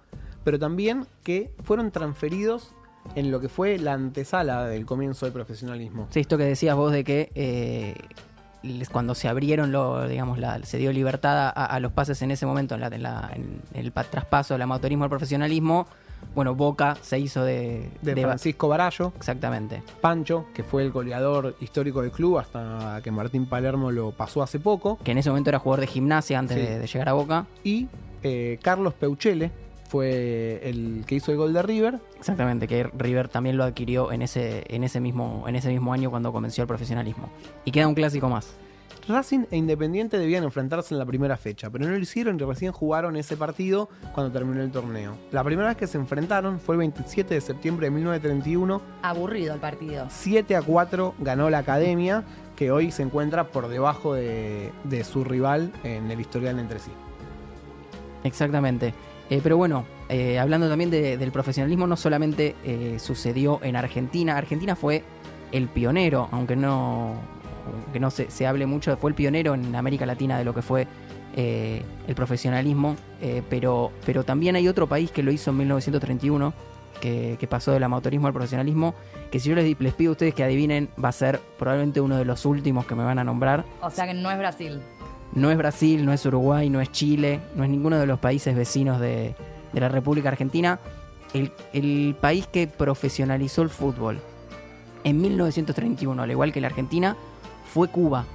[0.44, 2.74] pero también que fueron transferidos
[3.14, 6.08] en lo que fue la antesala del comienzo del profesionalismo.
[6.10, 7.96] Sí, esto que decías vos de que eh,
[8.92, 12.46] cuando se abrieron, lo, digamos, la- se dio libertad a, a los pases en ese
[12.46, 15.88] momento, en, la- en la- en el pa- traspaso del amateurismo al profesionalismo,
[16.34, 17.90] bueno, Boca se hizo de...
[18.02, 19.84] De de- Francisco Barallo, Exactamente.
[20.02, 24.60] Pancho, que fue el goleador histórico del club hasta que Martín Palermo lo pasó hace
[24.60, 26.64] poco, Que en ese momento era jugador de gimnasia antes Sí.
[26.66, 27.46] de, de llegar a Boca.
[27.64, 27.88] y
[28.24, 29.52] eh, Carlos Peuchele
[29.88, 34.22] fue el que hizo el gol de River, Exactamente, que River también lo adquirió en
[34.22, 37.30] ese, en ese mismo, en ese mismo año cuando comenzó el profesionalismo.
[37.66, 38.56] Y queda un clásico más.
[39.08, 42.72] Racing e Independiente debían enfrentarse en la primera fecha, pero no lo hicieron y recién
[42.72, 45.16] jugaron ese partido cuando terminó el torneo.
[45.32, 49.60] La primera vez que se enfrentaron fue el 27 de septiembre de 1931, Aburrido el
[49.60, 50.08] partido.
[50.10, 52.24] 7 a 4 ganó la Academia,
[52.56, 56.92] que hoy se encuentra por debajo de, de su rival en el historial entre sí.
[58.24, 58.96] Exactamente.
[59.30, 64.38] Eh, pero bueno, eh, hablando también de- del profesionalismo, no solamente eh, sucedió en Argentina.
[64.38, 65.04] Argentina fue
[65.52, 67.16] el pionero, aunque no,
[67.94, 70.62] que no se, se hable mucho, fue el pionero en América Latina de lo que
[70.62, 70.88] fue
[71.36, 76.54] eh, el profesionalismo, eh, pero, pero también hay otro país que lo hizo en 1931,
[77.02, 78.94] que, que pasó del amateurismo al profesionalismo,
[79.32, 82.16] que si yo les, les pido a ustedes que adivinen, va a ser probablemente uno
[82.18, 83.66] de los últimos que me van a nombrar.
[83.82, 84.80] O sea que no es Brasil.
[85.36, 88.56] No es Brasil, no es Uruguay, no es Chile, no es ninguno de los países
[88.56, 89.36] vecinos de,
[89.74, 90.80] de la República Argentina.
[91.34, 94.20] El, el país que profesionalizó el fútbol
[95.04, 97.18] en 1931, al igual que la Argentina,
[97.74, 98.26] fue Cuba,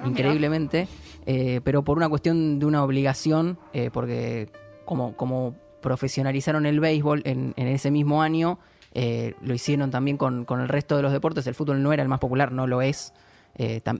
[0.00, 0.88] Ah, increíblemente,
[1.26, 4.48] eh, pero por una cuestión de una obligación, eh, porque
[4.84, 8.58] como, como profesionalizaron el béisbol en, en ese mismo año,
[8.92, 11.46] eh, lo hicieron también con, con el resto de los deportes.
[11.46, 13.12] El fútbol no era el más popular, no lo es,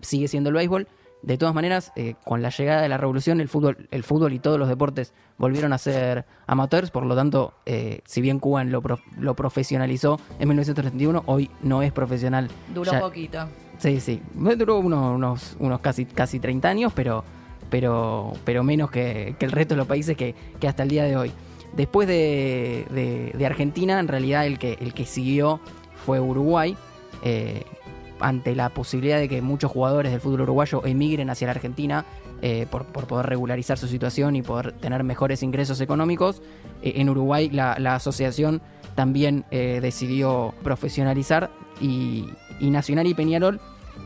[0.02, 0.88] sigue siendo el béisbol.
[1.22, 4.38] De todas maneras, eh, con la llegada de la revolución, el fútbol, el fútbol y
[4.38, 8.80] todos los deportes volvieron a ser amateurs, por lo tanto, eh, si bien Cuba lo,
[8.80, 12.48] pro- lo profesionalizó en 1931, hoy no es profesional.
[12.74, 13.46] Duró Ya- poquito.
[13.78, 14.22] Sí, sí.
[14.34, 17.22] Duró unos, unos, unos casi, casi 30 años, pero,
[17.70, 21.04] pero, pero menos que, que el resto de los países que, que hasta el día
[21.04, 21.32] de hoy.
[21.74, 25.60] Después de, de- de Argentina, en realidad el que, el que siguió
[26.04, 26.76] fue Uruguay,
[27.22, 27.62] eh,
[28.20, 32.04] ante la posibilidad de que muchos jugadores del fútbol uruguayo emigren hacia la Argentina
[32.42, 36.42] eh, por, poder regularizar su situación y poder tener mejores ingresos económicos.
[36.82, 38.62] Eh, en Uruguay la, asociación
[38.94, 42.26] también eh, decidió profesionalizar y,
[42.60, 43.60] y Nacional y Peñarol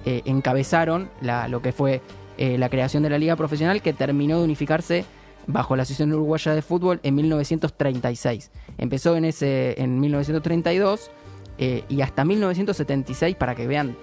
[0.06, 1.08] encabezaron
[1.48, 2.02] lo que fue
[2.36, 5.06] la creación de la liga profesional que terminó de unificarse
[5.46, 8.50] bajo la Asociación Uruguaya de Fútbol en 1936.
[8.76, 11.10] Empezó en, ese, en 1932
[11.58, 13.96] eh, y hasta 1976, para que vean,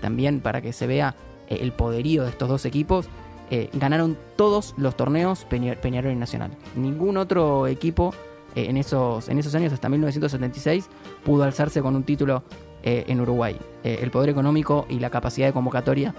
[0.00, 1.14] también para que se vea
[1.48, 3.08] eh, el poderío de estos dos equipos,
[3.50, 6.50] eh, ganaron todos los torneos Peña- Peñarol y Nacional.
[6.76, 8.12] Ningún otro equipo
[8.54, 10.88] en, esos, en esos años, hasta 1976,
[11.24, 12.42] pudo alzarse con un título
[12.82, 13.56] en Uruguay.
[13.84, 16.14] El poder económico y la capacidad de convocatoria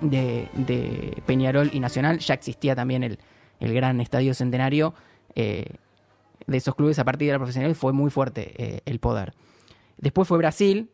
[0.00, 3.18] de, de Peñarol y Nacional, ya existía también el,
[3.60, 4.94] el gran estadio centenario
[5.34, 5.76] de
[6.48, 9.34] esos clubes a partir de la profesional, fue muy fuerte el poder.
[9.98, 10.90] Después fue Brasil,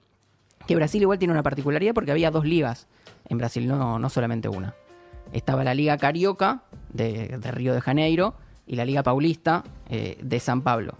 [0.66, 2.86] que Brasil igual tiene una particularidad porque había dos ligas
[3.28, 4.74] en Brasil, no, no solamente una.
[5.32, 6.62] Estaba la Liga Carioca
[6.92, 8.34] de, de Río de Janeiro
[8.66, 10.94] y la Liga Paulista eh, de San Pablo.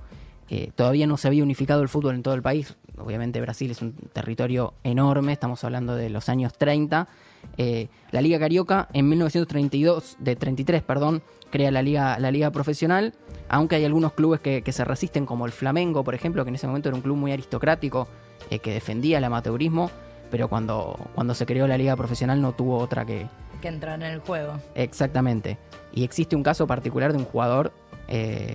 [0.49, 2.77] Eh, todavía no se había unificado el fútbol en todo el país.
[2.99, 7.09] Obviamente Brasil es un territorio enorme, estamos hablando de los años 30.
[7.57, 13.15] Eh, la Liga Carioca en 1932, de 33, perdón, crea la liga, la liga profesional,
[13.49, 16.55] aunque hay algunos clubes que, que se resisten, como el Flamengo, por ejemplo, que en
[16.55, 18.09] ese momento era un club muy aristocrático,
[18.51, 19.91] eh, que defendía el amateurismo,
[20.31, 23.27] pero cuando, cuando se creó la liga profesional no tuvo otra que,
[23.61, 24.55] Que entra en el juego.
[24.75, 25.59] Exactamente.
[25.93, 27.73] Y existe un caso particular de un jugador
[28.09, 28.55] eh,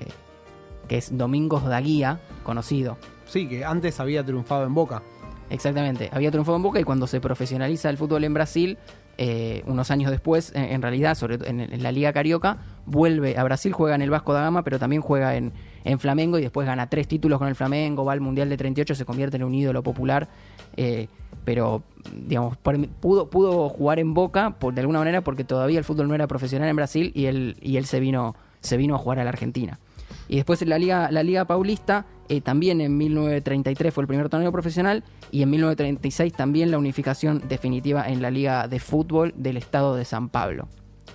[0.88, 2.98] que es Domingos Daguía, conocido.
[3.26, 5.04] Sí, que antes había triunfado en Boca.
[5.50, 6.10] Exactamente.
[6.12, 8.78] Había triunfado en Boca y cuando se profesionaliza el fútbol en Brasil,
[9.18, 13.72] eh, unos años después, en, realidad, sobre en, en la Liga Carioca, vuelve a Brasil,
[13.72, 15.54] juega en el Vasco da Gama, pero también juega en,
[15.86, 18.94] en Flamengo y después gana tres títulos con el Flamengo, va al Mundial de 38,
[18.94, 20.28] se convierte en un ídolo popular.
[20.76, 21.08] eh,
[21.48, 21.82] pero,
[22.14, 26.14] digamos, pudo, pudo jugar en Boca por, de alguna manera porque todavía el fútbol no
[26.14, 29.24] era profesional en Brasil y él, y él se, vino, se vino a jugar a
[29.24, 29.80] la Argentina.
[30.28, 34.30] Y después en la Liga, la Liga Paulista, eh, también en 1933 fue el primer
[34.30, 39.58] torneo profesional y en 1936 también la unificación definitiva en la Liga de Fútbol del
[39.58, 40.68] Estado de San Pablo.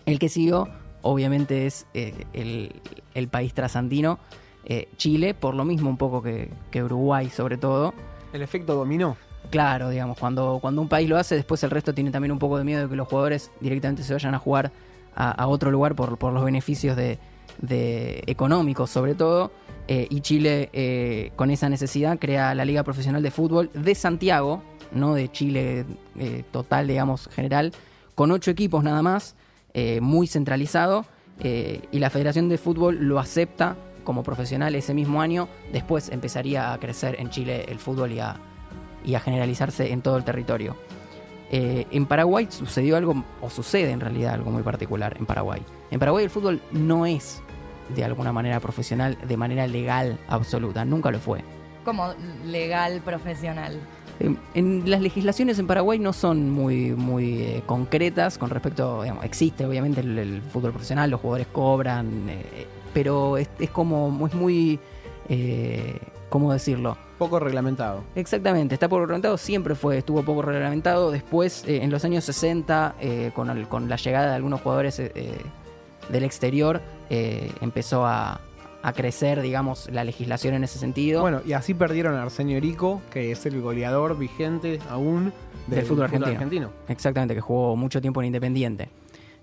[0.07, 0.68] El que siguió,
[1.03, 2.72] obviamente, es eh, el,
[3.14, 4.18] el país trasandino,
[4.64, 7.92] eh, Chile, por lo mismo un poco que, que Uruguay sobre todo.
[8.33, 9.16] El efecto dominó.
[9.51, 12.57] Claro, digamos, cuando, cuando un país lo hace, después el resto tiene también un poco
[12.57, 14.72] de miedo de que los jugadores directamente se vayan a jugar
[15.14, 17.18] a, a otro lugar por, por los beneficios de,
[17.61, 19.53] de económicos, sobre todo.
[19.88, 24.62] Eh, y Chile, eh, con esa necesidad, crea la Liga Profesional de Fútbol de Santiago,
[24.92, 25.85] no de Chile
[26.18, 27.73] eh, total, digamos, general,
[28.14, 29.35] con ocho equipos nada más,
[30.01, 31.07] muy centralizado.
[31.42, 35.49] y la Federación de Fútbol lo acepta como profesional ese mismo año.
[35.73, 38.38] Después empezaría a crecer en Chile el fútbol y a,
[39.21, 40.77] generalizarse en todo el territorio.
[41.51, 45.62] En Paraguay sucedió algo, o sucede en realidad algo muy particular en Paraguay.
[45.90, 47.42] En Paraguay el fútbol no es
[47.95, 51.40] de alguna manera profesional, de manera legal absoluta, nunca lo fue.
[51.85, 52.12] Como
[52.47, 53.79] legal profesional.
[54.21, 59.25] En, en las legislaciones en Paraguay no son muy, muy eh, concretas con respecto, digamos,
[59.25, 64.35] existe obviamente el, el fútbol profesional, los jugadores cobran, eh, pero es, es como, es
[64.35, 64.79] muy,
[65.29, 66.97] eh, ¿cómo decirlo?
[67.18, 68.05] Poco reglamentado.
[68.14, 71.11] Exactamente, está poco reglamentado, siempre fue, estuvo poco reglamentado.
[71.11, 74.99] Después, eh, en los años 60, eh, con, el- con la llegada de algunos jugadores
[74.99, 76.81] del exterior,
[77.12, 78.40] eh, empezó a,
[78.83, 81.20] a crecer, digamos, la legislación en ese sentido.
[81.20, 85.33] Bueno, y así perdieron a Arsenio Erico, que es el goleador vigente aún
[85.66, 86.70] del, fútbol, argentino.
[86.88, 88.88] Exactamente, que jugó mucho tiempo en Independiente.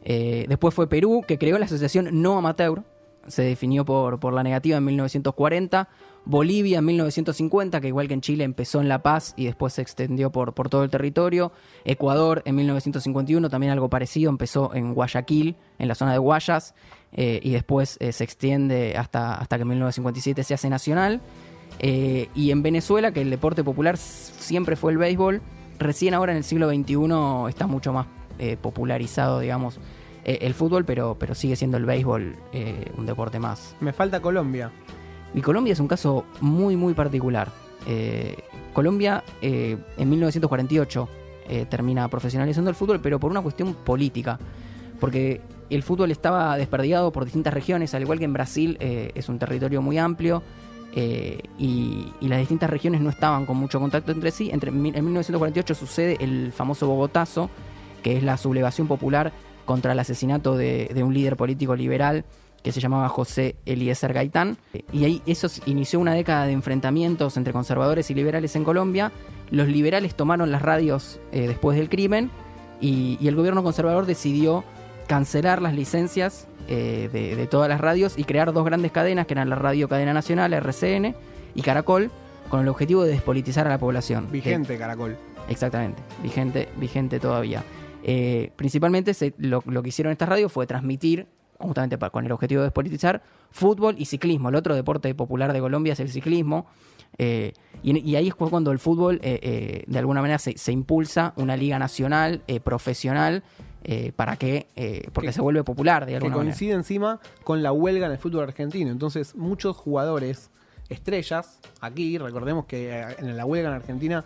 [0.04, 2.82] Eh, después fue Perú, que creó la asociación No Amateur,
[3.30, 5.90] se definió por, por la negativa en 1940.
[6.26, 9.82] Bolivia en 1950, que igual que en Chile empezó en La Paz y después se
[9.82, 11.52] extendió por, por todo el territorio.
[11.86, 16.76] Ecuador en 1951, también algo parecido, empezó en Guayaquil, en la zona de Guayas,
[17.14, 21.22] eh, y después eh, se extiende hasta, hasta que en 1957 se hace nacional.
[21.80, 25.42] Eh, y en Venezuela, que el deporte popular siempre fue el béisbol,
[25.80, 28.08] recién ahora en el siglo XXI está mucho más
[28.62, 29.82] popularizado, digamos,
[30.42, 32.36] el fútbol, pero, pero sigue siendo el béisbol
[32.98, 33.76] un deporte más.
[33.80, 34.72] Me falta Colombia.
[35.34, 37.52] Y Colombia es un caso muy, muy particular.
[38.74, 41.10] Colombia en 1948
[41.70, 44.40] termina profesionalizando el fútbol, pero por una cuestión política.
[45.00, 49.30] Porque el fútbol estaba desperdigado por distintas regiones, al igual que en Brasil eh, es
[49.30, 50.42] un territorio muy amplio
[50.96, 54.50] eh, y, las distintas regiones no estaban con mucho contacto entre sí.
[54.52, 57.50] Entre, en 1948 sucede el famoso Bogotazo,
[58.04, 59.32] que es la sublevación popular
[59.70, 62.26] contra el asesinato de, un líder político liberal
[62.64, 64.58] que se llamaba José Eliezer Gaitán.
[64.92, 69.12] Y ahí eso inició una década de enfrentamientos entre conservadores y liberales en Colombia.
[69.52, 72.32] Los liberales tomaron las radios eh, después del crimen
[72.82, 74.64] y, y el gobierno conservador decidió
[75.06, 79.52] cancelar las licencias eh, de, todas las radios y crear dos grandes cadenas, que eran
[79.52, 81.16] la Radio Cadena Nacional, RCN,
[81.54, 82.10] y Caracol,
[82.50, 84.32] con el objetivo de despolitizar a la población.
[84.32, 85.16] Vigente Caracol.
[85.48, 87.64] Exactamente, vigente, vigente todavía.
[88.04, 93.22] Eh, principalmente lo, que hicieron estas radios fue transmitir, justamente con el objetivo de despolitizar,
[93.52, 94.50] fútbol y ciclismo.
[94.50, 96.68] El otro deporte popular de Colombia es el ciclismo.
[97.18, 101.80] Eh, y, ahí es cuando el fútbol, de alguna manera, se, se, impulsa una liga
[101.80, 103.44] nacional, profesional,
[103.86, 107.72] eh, para que, eh, porque se vuelve popular de alguna Que coincide encima con la
[107.72, 108.92] huelga en el fútbol argentino.
[108.92, 110.52] Entonces, muchos jugadores
[110.90, 114.26] estrellas, aquí, recordemos que eh, en la huelga en Argentina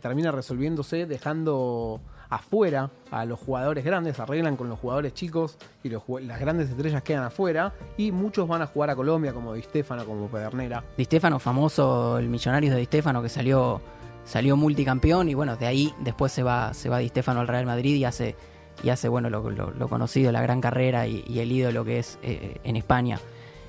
[0.00, 6.40] termina resolviéndose dejando afuera a los jugadores grandes, arreglan con los jugadores chicos y las
[6.40, 10.28] grandes estrellas quedan afuera y muchos van a jugar a Colombia como Di Stefano, como
[10.28, 10.84] Pedernera.
[10.96, 13.80] Di Stefano, famoso, el millonario de Di Stefano que salió
[14.24, 17.64] salió multicampeón y bueno, de ahí después se va se va Di Stefano al Real
[17.64, 18.36] Madrid y hace
[18.82, 22.76] y hace bueno lo, conocido, la gran carrera y, el ídolo que es eh, en
[22.76, 23.18] España.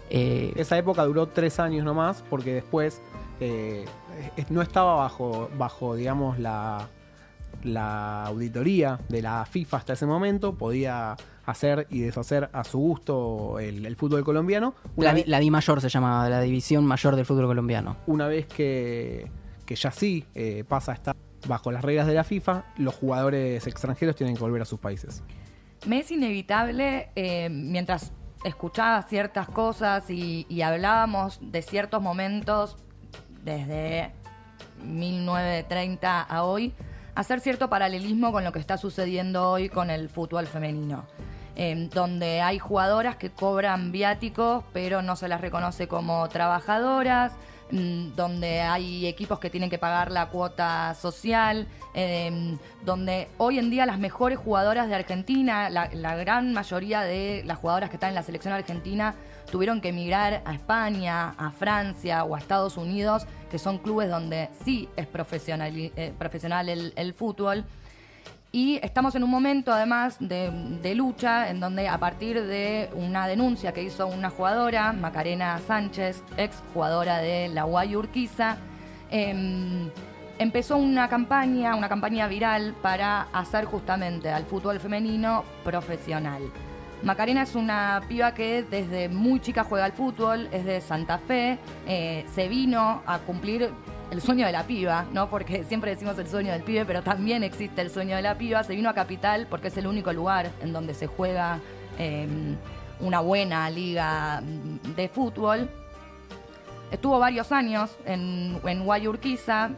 [0.09, 3.01] Eh, Esa época duró tres años nomás, porque después
[3.39, 3.85] eh,
[4.49, 6.89] no estaba bajo, bajo digamos, la,
[7.63, 13.59] la auditoría de la FIFA hasta ese momento, podía hacer y deshacer a su gusto
[13.59, 14.75] el, fútbol colombiano.
[14.97, 17.97] La, la, Di Mayor se llamaba, la división mayor del fútbol colombiano.
[18.07, 19.31] Una vez que,
[19.65, 20.25] que ya sí
[20.67, 21.15] pasa a estar
[21.47, 25.23] bajo las reglas de la FIFA, los jugadores extranjeros tienen que volver a sus países.
[25.85, 28.11] Me es inevitable, eh, mientras
[28.43, 32.77] escuchaba ciertas cosas y, y, hablábamos de ciertos momentos
[33.43, 34.11] desde
[34.83, 36.73] 1930 a hoy,
[37.19, 41.05] hacer cierto paralelismo con lo que está sucediendo hoy con el fútbol femenino.
[41.57, 47.33] Eh, donde hay jugadoras que cobran viáticos pero no se las reconoce como trabajadoras,
[47.71, 53.69] Mm, donde hay equipos que tienen que pagar la cuota social, em, donde hoy en
[53.69, 58.15] día las mejores jugadoras de Argentina, la, gran mayoría de las jugadoras que están en
[58.15, 59.13] la selección argentina,
[59.51, 64.49] tuvieron que emigrar a España, a Francia o a Estados Unidos, que son clubes donde
[64.63, 67.65] sí es profesional, eh, profesional el fútbol.
[68.51, 73.73] Y estamos en un momento, además, de, lucha en donde a partir de una denuncia
[73.73, 78.57] que hizo una jugadora, Macarena Sánchez, ex jugadora de la UAI Urquiza,
[79.11, 79.91] em,
[80.39, 86.41] empezó una campaña, una campaña viral para hacer justamente al fútbol femenino profesional.
[87.01, 91.57] Macarena es una piba que desde muy chica juega al fútbol, es de Santa Fe,
[91.87, 93.69] eh, se vino a cumplir
[94.11, 95.29] el sueño de la piba, ¿no?
[95.29, 98.63] Porque siempre decimos el sueño del pibe, pero también existe el sueño de la piba.
[98.63, 101.59] Se vino a Capital porque es el único lugar en donde se juega
[101.97, 102.57] em,
[102.99, 104.41] una buena liga
[104.95, 105.69] de fútbol.
[106.91, 109.69] Estuvo varios años en, en Guayurquiza.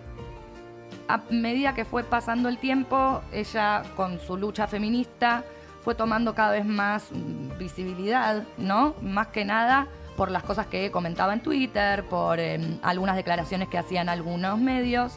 [1.08, 5.44] A medida que fue pasando el tiempo, ella con su lucha feminista
[5.82, 7.10] fue tomando cada vez más
[7.58, 8.96] visibilidad, ¿no?
[9.02, 13.78] Más que nada por las cosas que comentaba en Twitter, por em, algunas declaraciones que
[13.78, 15.14] hacían algunos medios.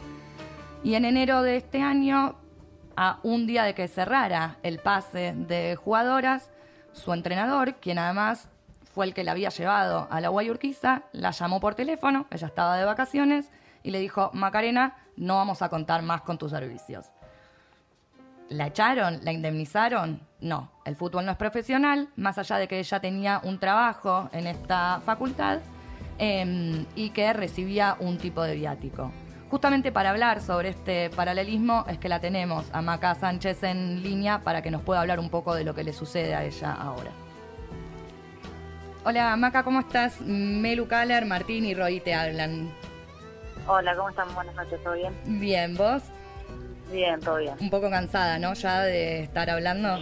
[0.83, 2.35] Y en enero de este año,
[2.95, 6.49] a un día de que cerrara el pase de jugadoras,
[6.93, 8.47] su entrenador, quien además
[8.93, 12.77] fue el que la había llevado a la Guayurquiza, la llamó por teléfono, ella estaba
[12.77, 13.51] de vacaciones,
[13.83, 17.11] y le dijo, Macarena, no vamos a contar más con tus servicios.
[18.49, 19.19] ¿La echaron?
[19.23, 20.21] ¿La indemnizaron?
[20.45, 24.45] No, el fútbol no es profesional, más allá de que ella tenía un trabajo en
[24.45, 25.57] esta facultad
[26.19, 29.11] em, y que recibía un tipo de viático.
[29.49, 34.41] Justamente para hablar sobre este paralelismo es que la tenemos a Maca Sánchez en línea
[34.41, 37.09] para que nos pueda hablar un poco de lo que le sucede a ella ahora.
[39.03, 40.21] Hola Maca, ¿cómo estás?
[40.21, 42.69] Melu Kaller, Martín y Roy te hablan.
[43.65, 44.31] Hola, ¿cómo están?
[44.35, 45.11] Buenas noches, ¿todo bien?
[45.25, 46.03] Bien, ¿vos?
[46.91, 47.55] Bien, todo bien.
[47.59, 48.53] Un poco cansada, ¿no?
[48.53, 49.99] Ya de estar hablando.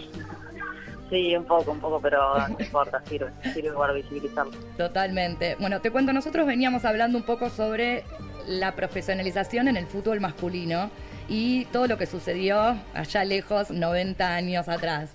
[1.10, 4.52] Sí, un poco, un poco, pero no importa, sirve, sirve para visibilizarlo.
[4.76, 5.56] Totalmente.
[5.60, 8.04] Bueno, te cuento, nosotros veníamos hablando un poco sobre
[8.46, 10.90] la profesionalización en el fútbol masculino
[11.28, 15.10] y todo lo que sucedió allá lejos, 90 años atrás.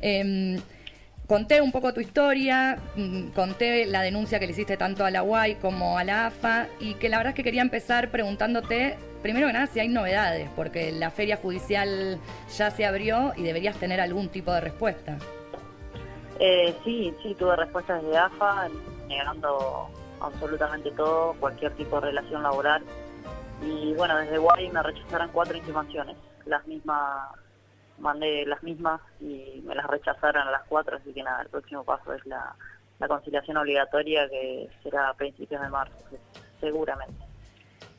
[0.00, 0.60] Em,
[1.28, 5.22] conté un poco tu historia, mm, conté la denuncia que le hiciste tanto a la
[5.22, 9.46] UAI como a la AFA y que la verdad es que quería empezar preguntándote, primero
[9.46, 12.18] que nada, si hay novedades, porque la feria judicial
[12.56, 15.18] ya se abrió y deberías tener algún tipo de respuesta.
[16.40, 18.68] Eh, sí, sí, tuve respuestas de AFA
[19.06, 22.82] negando absolutamente todo, cualquier tipo de relación laboral.
[23.60, 26.16] Y bueno, desde UAI me rechazaron cuatro intimaciones,
[26.46, 27.28] las mismas
[27.98, 31.84] mandé las mismas y me las rechazaron a las cuatro, así que nada, el próximo
[31.84, 32.54] paso es la,
[33.06, 35.94] conciliación obligatoria que será a principios de marzo,
[36.60, 37.24] seguramente.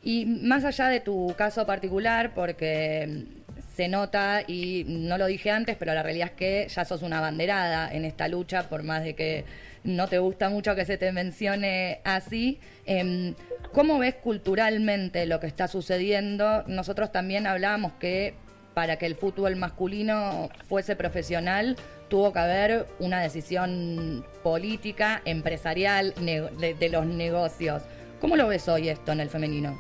[0.04, 3.26] Y más allá de tu caso particular, porque
[3.74, 7.22] se nota, y no lo dije antes, pero la realidad es que ya sos una
[7.22, 9.46] banderada en esta lucha, por más de que
[9.84, 12.60] no te gusta mucho que se te mencione así.
[12.86, 13.36] Em,
[13.72, 16.64] ¿Cómo ves culturalmente lo que está sucediendo?
[16.68, 18.34] Nosotros también hablábamos que
[18.74, 21.76] para que el fútbol masculino fuese profesional
[22.10, 27.84] tuvo que haber una decisión política, empresarial, de, los negocios.
[28.20, 29.80] ¿Cómo lo ves hoy esto en el femenino?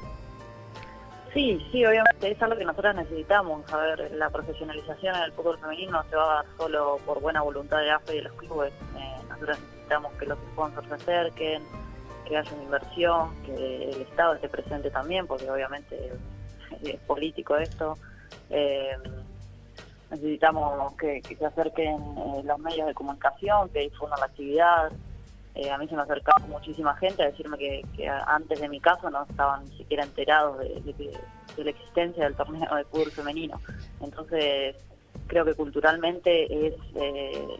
[1.33, 3.71] Sí, sí, obviamente es algo que nosotros necesitamos.
[3.71, 7.21] A ver, la profesionalización en el fútbol femenino no se va a dar solo por
[7.21, 8.73] buena voluntad de AFE y de los clubes.
[8.97, 11.63] Eh, nosotros necesitamos que los sponsors se acerquen,
[12.27, 16.11] que haya una inversión, que el Estado esté presente también, porque obviamente
[16.83, 17.97] es político esto.
[18.49, 18.97] Eh,
[20.09, 24.91] necesitamos que, se acerquen eh, los medios de comunicación, que difundan la actividad.
[25.55, 29.09] Eh, a mí se me acercó muchísima gente a decirme que, antes de mi caso
[29.09, 31.13] no estaban ni siquiera enterados de,
[31.57, 33.59] la existencia del torneo de fútbol femenino.
[34.01, 34.75] Entonces,
[35.27, 36.73] creo que culturalmente es,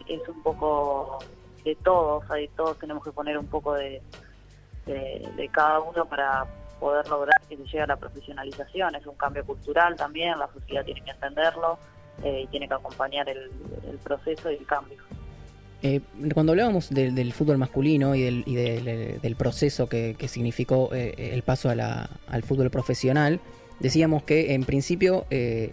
[0.08, 1.20] es un poco
[1.66, 2.24] de todos,
[2.56, 4.02] todos tenemos que poner un poco de,
[4.86, 6.48] de cada uno para,
[6.80, 8.96] poder lograr que se llegue a la profesionalización.
[8.96, 11.78] Es un cambio cultural también, la sociedad tiene que entenderlo
[12.24, 13.50] eh, y tiene que acompañar el,
[14.04, 14.98] proceso y el cambio.
[15.82, 16.02] Eh,
[16.34, 21.70] cuando hablábamos del fútbol masculino y del, y del, proceso que, significó eh, el paso
[21.70, 23.40] al fútbol profesional,
[23.80, 25.26] decíamos que en principio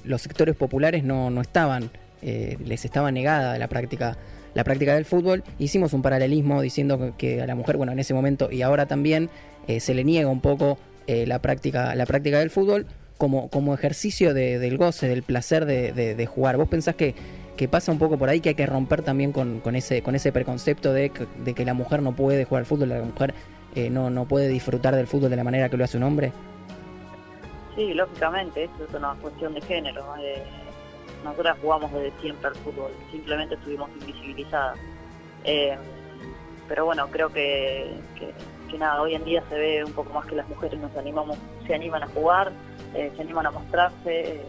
[0.05, 1.91] los sectores populares no, no estaban,
[2.23, 4.17] les estaba negada la práctica
[4.55, 8.15] la práctica del fútbol, hicimos un paralelismo diciendo que a la mujer, bueno, en ese
[8.15, 9.29] momento y ahora también
[9.67, 12.87] se le niega un poco eh, la, práctica, la práctica del fútbol
[13.19, 16.57] como, como ejercicio del goce, del placer de, jugar.
[16.57, 17.15] ¿Vos pensás que,
[17.57, 20.15] que, pasa un poco por ahí que hay que romper también con, con ese, con
[20.15, 21.11] ese preconcepto de,
[21.45, 23.35] de, que la mujer no puede jugar al fútbol, la mujer
[23.75, 26.33] eh, no, no puede disfrutar del fútbol de la manera que lo hace un hombre?
[27.75, 30.03] Sí, lógicamente, eso es una cuestión de género.
[30.19, 30.43] Eh,
[31.23, 34.79] nosotras jugamos desde siempre al fútbol, simplemente estuvimos invisibilizadas.
[35.45, 35.77] Eh,
[36.69, 37.95] pero bueno, creo que,
[38.75, 41.75] nada, hoy en día se ve un poco más que las mujeres nos animamos, se
[41.75, 42.53] animan a jugar,
[42.95, 44.45] eh, se animan a mostrarse, eh,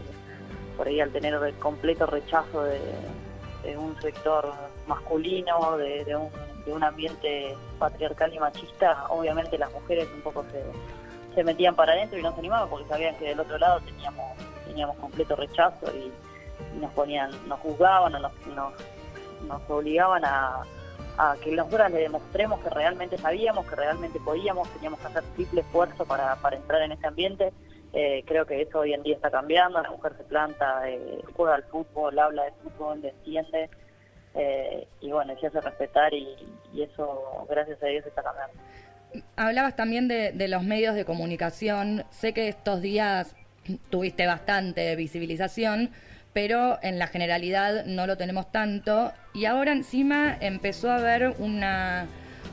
[0.76, 2.82] por ahí al tener el completo rechazo de,
[3.78, 4.54] un sector
[4.88, 6.30] masculino, de, un,
[6.66, 10.64] de, un, ambiente patriarcal y machista, obviamente las mujeres un poco se,
[11.36, 14.38] se metían para adentro y no se animaban porque sabían que del otro lado teníamos,
[14.66, 16.12] teníamos completo rechazo y,
[16.80, 18.74] nos ponían, nos juzgaban nos, nos,
[19.48, 20.64] nos obligaban a
[21.18, 25.62] a que nosotras le demostremos que realmente sabíamos, que realmente podíamos, teníamos que hacer triple
[25.62, 27.52] esfuerzo para, para entrar en este ambiente.
[27.94, 31.56] Eh, creo que eso hoy en día está cambiando, la mujer se planta, eh, juega
[31.56, 33.70] al fútbol, habla de fútbol, le entiende,
[34.36, 36.36] eh, y bueno, se hace respetar y,
[36.78, 38.54] eso, gracias a Dios, está cambiando.
[39.36, 43.36] Hablabas también de, de los medios de comunicación, sé que estos días
[43.90, 45.92] tuviste bastante visibilización,
[46.38, 49.12] pero en la generalidad no lo tenemos tanto.
[49.34, 52.06] Y ahora encima empezó a haber una,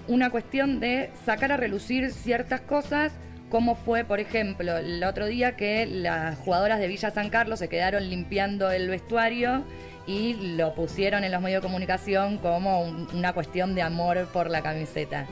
[0.09, 3.13] una cuestión de sacar a relucir ciertas cosas,
[3.51, 7.69] como fue, por ejemplo, el otro día que las jugadoras de Villa San Carlos se
[7.69, 9.65] quedaron limpiando el vestuario
[10.07, 14.63] y lo pusieron en los medios de comunicación como una cuestión de amor por la
[14.63, 15.27] camiseta.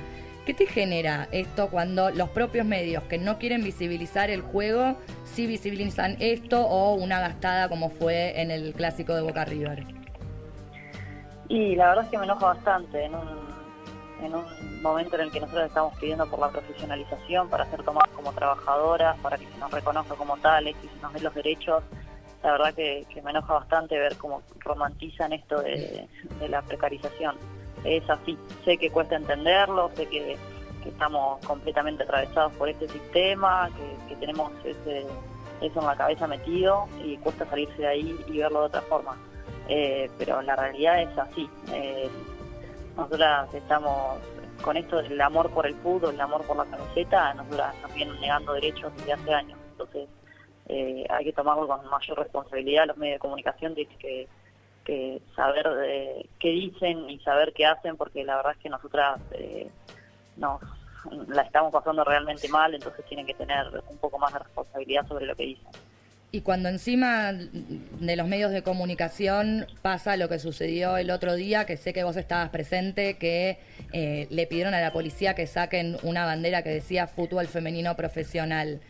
[0.46, 5.46] ¿Qué te genera esto cuando los propios medios que no quieren visibilizar el juego sí
[5.46, 9.84] visibilizan esto o una gastada como fue en el clásico de Boca River?
[11.48, 13.04] Y la verdad es que me enoja bastante.
[13.04, 13.28] En un,
[14.22, 18.10] en un momento en el que nosotros estamos pidiendo por la profesionalización, para ser tomadas
[18.10, 21.84] como trabajadoras, para que se nos reconozca como tales y se nos den los derechos,
[22.42, 26.08] la verdad que, me enoja bastante ver cómo romantizan esto de,
[26.48, 27.36] la precarización.
[27.84, 30.36] Es así, sé que cuesta entenderlo, sé que,
[30.86, 33.70] estamos completamente atravesados por este sistema,
[34.08, 35.06] que, tenemos ese,
[35.60, 39.16] eso en la cabeza metido y cuesta salirse de ahí y verlo de otra forma.
[39.68, 41.48] Eh, pero la realidad es así.
[41.72, 42.10] Eh,
[43.54, 44.18] estamos
[44.62, 48.20] con esto del amor por el fútbol, el amor por la camiseta, nosotras nos vienen
[48.20, 49.58] negando derechos desde hace años.
[49.72, 50.08] Entonces,
[50.68, 54.28] eh, hay que tomarlo con mayor responsabilidad los medios de comunicación, tienen que,
[55.34, 59.70] saber eh, qué dicen y saber qué hacen, porque la verdad es que nosotras eh,
[60.36, 60.60] nos
[61.28, 65.26] la estamos pasando realmente mal, entonces tienen que tener un poco más de responsabilidad sobre
[65.26, 65.68] lo que dicen.
[66.34, 71.66] Y cuando encima de los medios de comunicación pasa lo que sucedió el otro día,
[71.66, 73.58] que sé que vos estabas presente, que
[73.92, 78.80] eh, le pidieron a la policía que saquen una bandera que decía fútbol femenino profesional.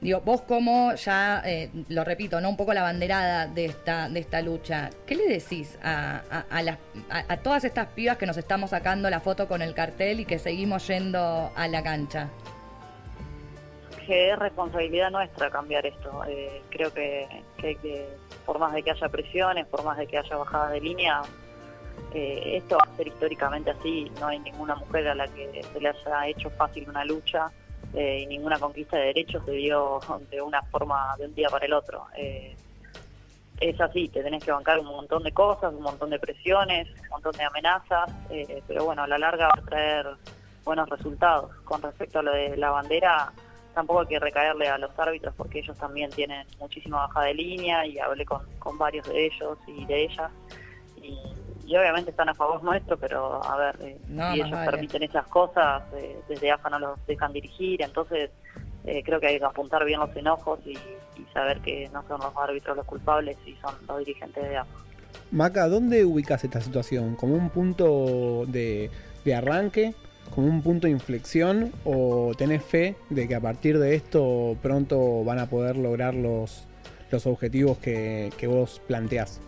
[0.00, 2.48] Digo, vos como ya, eh, lo repito, ¿no?
[2.48, 4.88] Un poco la banderada de esta, de esta lucha.
[5.06, 6.22] ¿Qué le decís a,
[7.10, 10.38] a, todas estas pibas que nos estamos sacando la foto con el cartel y que
[10.38, 12.30] seguimos yendo a la cancha?
[14.06, 16.22] Que es responsabilidad nuestra cambiar esto.
[16.26, 17.28] Eh, creo que,
[17.58, 18.08] que,
[18.46, 21.20] por más de que haya presiones, por más de que haya bajadas de línea,
[22.14, 24.10] eh, esto va a ser históricamente así.
[24.18, 27.52] No hay ninguna mujer a la que se le haya hecho fácil una lucha
[27.94, 31.66] eh, y ninguna conquista de derechos se dio de una forma de un día para
[31.66, 32.06] el otro.
[32.16, 32.56] Eh,
[33.60, 37.08] es así, te tenés que bancar un montón de cosas, un montón de presiones, un
[37.10, 40.06] montón de amenazas, eh, pero bueno, a la larga va a traer
[40.64, 41.54] buenos resultados.
[41.64, 43.32] Con respecto a lo de la bandera,
[43.74, 47.84] tampoco hay que recaerle a los árbitros porque ellos también tienen muchísima baja de línea
[47.84, 50.30] y hablé con, con varios de ellos y de ellas.
[51.70, 55.84] Y, obviamente están a favor nuestro, pero a ver, eh, si ellos permiten esas cosas,
[55.94, 58.30] eh, desde AFA no los dejan dirigir, entonces
[58.84, 60.76] eh, creo que hay que apuntar bien los enojos y,
[61.32, 64.78] saber que no son los árbitros los culpables y son los dirigentes de AFA.
[65.30, 67.14] Maca, ¿dónde ubicas esta situación?
[67.14, 68.90] ¿Como un punto de,
[69.32, 69.94] arranque?
[70.34, 71.72] ¿Como un punto de inflexión?
[71.84, 76.66] ¿O tenés fe de que a partir de esto pronto van a poder lograr los,
[77.12, 79.40] los objetivos que, que vos planteás?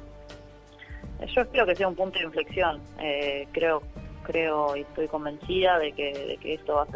[1.28, 2.80] Yo espero que sea un punto de inflexión.
[2.98, 3.82] Eh, creo,
[4.24, 6.86] creo y estoy convencida de que, esto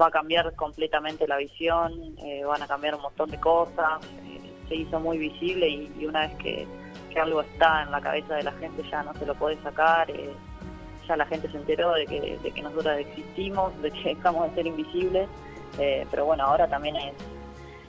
[0.00, 4.04] va a cambiar completamente la visión, eh, van a cambiar un montón de cosas.
[4.26, 6.66] Eh, se hizo muy visible y, una vez que,
[7.20, 10.08] algo está en la cabeza de la gente ya no se lo puede sacar.
[11.06, 14.54] ya la gente se enteró de que, de que nosotros existimos, de que dejamos de
[14.56, 15.28] ser invisibles.
[16.10, 17.14] pero bueno, ahora también es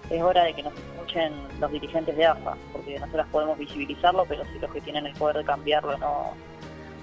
[0.10, 4.44] es hora de que nos escuchen los dirigentes de AFA, porque nosotros podemos visibilizarlo, pero
[4.46, 6.34] si los que tienen el poder de cambiarlo no,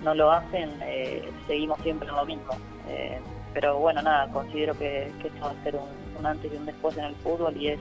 [0.02, 2.56] no lo hacen, eh, seguimos siempre en lo mismo.
[2.88, 3.18] Eh,
[3.54, 7.04] pero bueno, nada, considero que, esto va a ser un, antes y un después en
[7.04, 7.80] el fútbol y es,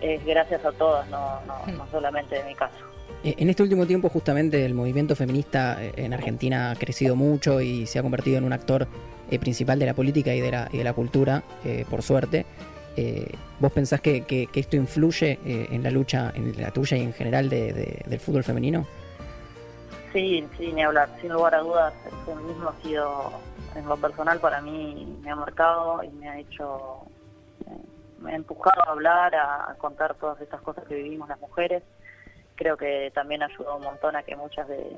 [0.00, 2.76] es gracias a todas, no, no, no solamente de mi caso.
[3.24, 7.86] Eh, en este último tiempo justamente el movimiento feminista en Argentina ha crecido mucho y
[7.86, 8.86] se ha convertido en un actor
[9.40, 11.42] principal de la política y de la, y de la cultura,
[11.90, 12.46] por suerte.
[12.96, 17.12] Eh, ¿Vos pensás que, esto influye eh, en la lucha, en la tuya y en
[17.12, 18.86] general del fútbol femenino?
[20.12, 21.08] Sí, sí, ni hablar.
[21.20, 23.32] Sin lugar a dudas, el feminismo ha sido,
[23.74, 27.02] en lo personal, para mí, me ha marcado y me ha hecho,
[27.66, 27.70] eh,
[28.20, 31.82] me ha empujado a hablar, a, contar todas estas cosas que vivimos las mujeres.
[32.54, 34.96] Creo que también ayudó un montón a que muchas de,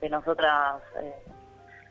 [0.00, 0.82] de nosotras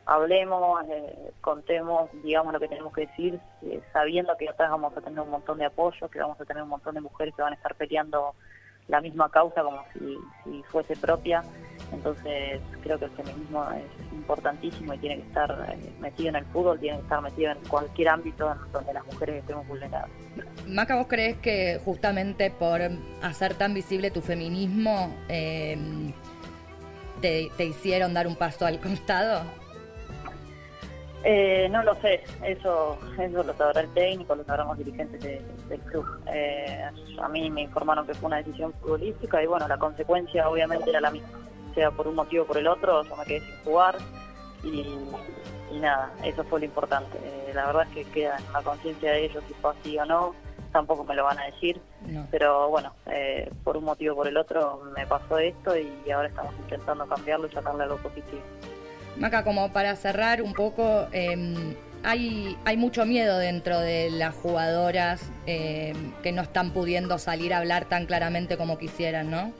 [0.09, 5.01] hablemos, eh, contemos, digamos lo que tenemos que decir, eh, sabiendo que atrás vamos a
[5.01, 7.53] tener un montón de apoyo, que vamos a tener un montón de mujeres que van
[7.53, 8.33] a estar peleando
[8.87, 10.17] la misma causa como si,
[10.71, 11.43] fuese propia.
[11.93, 16.45] Entonces creo que el feminismo es importantísimo y tiene que estar eh, metido en el
[16.45, 20.09] fútbol, tiene que estar metido en cualquier ámbito donde las mujeres estemos vulneradas.
[20.67, 22.81] Maca, ¿vos crees que justamente por
[23.21, 25.93] hacer tan visible tu feminismo te,
[27.21, 29.68] te hicieron dar un paso al costado?
[31.23, 35.79] Eh, no lo sé, eso, eso lo sabrá el técnico, lo sabrán los dirigentes del
[35.81, 36.05] club.
[36.27, 36.89] Eh,
[37.21, 41.01] a mí me informaron que fue una decisión futbolística y bueno, la consecuencia obviamente era
[41.01, 41.27] la misma,
[41.75, 43.97] sea por un motivo o por el otro, yo me quedé sin jugar
[44.63, 44.97] y,
[45.79, 47.17] nada, eso fue lo importante.
[47.21, 50.05] Eh, la verdad es que queda en la conciencia de ellos si fue así o
[50.05, 50.33] no,
[50.71, 51.81] tampoco me lo van a decir,
[52.31, 52.93] pero bueno,
[53.63, 57.47] por un motivo o por el otro me pasó esto y ahora estamos intentando cambiarlo
[57.47, 58.41] y sacarle algo positivo.
[59.17, 65.31] Maca, como para cerrar un poco, em, hay, hay mucho miedo dentro de las jugadoras
[65.45, 69.51] em, que no están pudiendo salir a hablar tan claramente como quisieran, ¿no?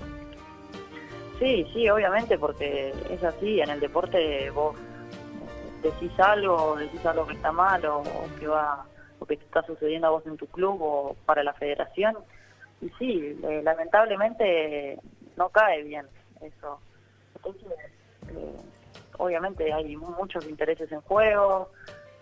[1.40, 4.76] Sí, sí, obviamente, porque es así, en el deporte vos
[5.82, 8.04] decís algo, decís algo que está mal o,
[8.40, 8.86] que va
[9.20, 12.18] o que está sucediendo a vos en tu club o para la federación.
[12.82, 14.98] Y sí, eh, lamentablemente
[15.38, 16.06] no cae bien
[16.42, 16.80] eso.
[17.36, 17.72] Entonces,
[18.30, 18.56] eh,
[19.20, 21.70] obviamente hay muchos intereses en juego,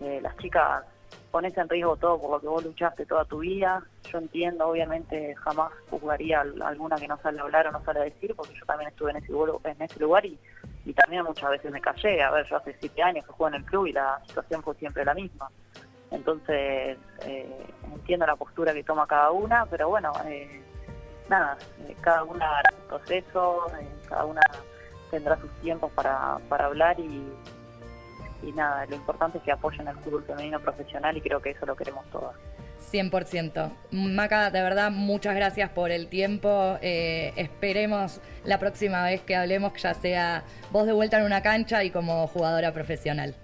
[0.01, 0.83] eh, las chicas
[1.31, 3.83] pones en riesgo todo por lo que vos luchaste toda tu vida.
[4.11, 8.03] Yo entiendo, obviamente jamás juzgaría alguna que no sale a hablar o no sale a
[8.03, 9.31] decir, porque yo también estuve en ese,
[9.63, 10.37] en ese lugar y,
[10.85, 12.21] y también muchas veces me callé.
[12.21, 14.75] A ver, yo hace siete años que juego en el club y la situación fue
[14.75, 15.49] siempre la misma.
[16.09, 20.61] Entonces, eh, entiendo la postura que toma cada una, pero bueno, eh,
[21.29, 21.57] nada,
[22.01, 23.67] cada una hará proceso,
[24.07, 24.41] cada una
[25.09, 27.23] tendrá sus tiempos para, para hablar y,
[28.43, 31.65] y nada, lo importante es que apoyen al fútbol femenino profesional y creo que eso
[31.65, 32.35] lo queremos todas.
[32.91, 33.71] 100%.
[33.91, 36.77] Maca, de verdad, muchas gracias por el tiempo.
[36.81, 41.41] Eh, esperemos la próxima vez que hablemos que ya sea vos de vuelta en una
[41.41, 43.35] cancha y como jugadora profesional.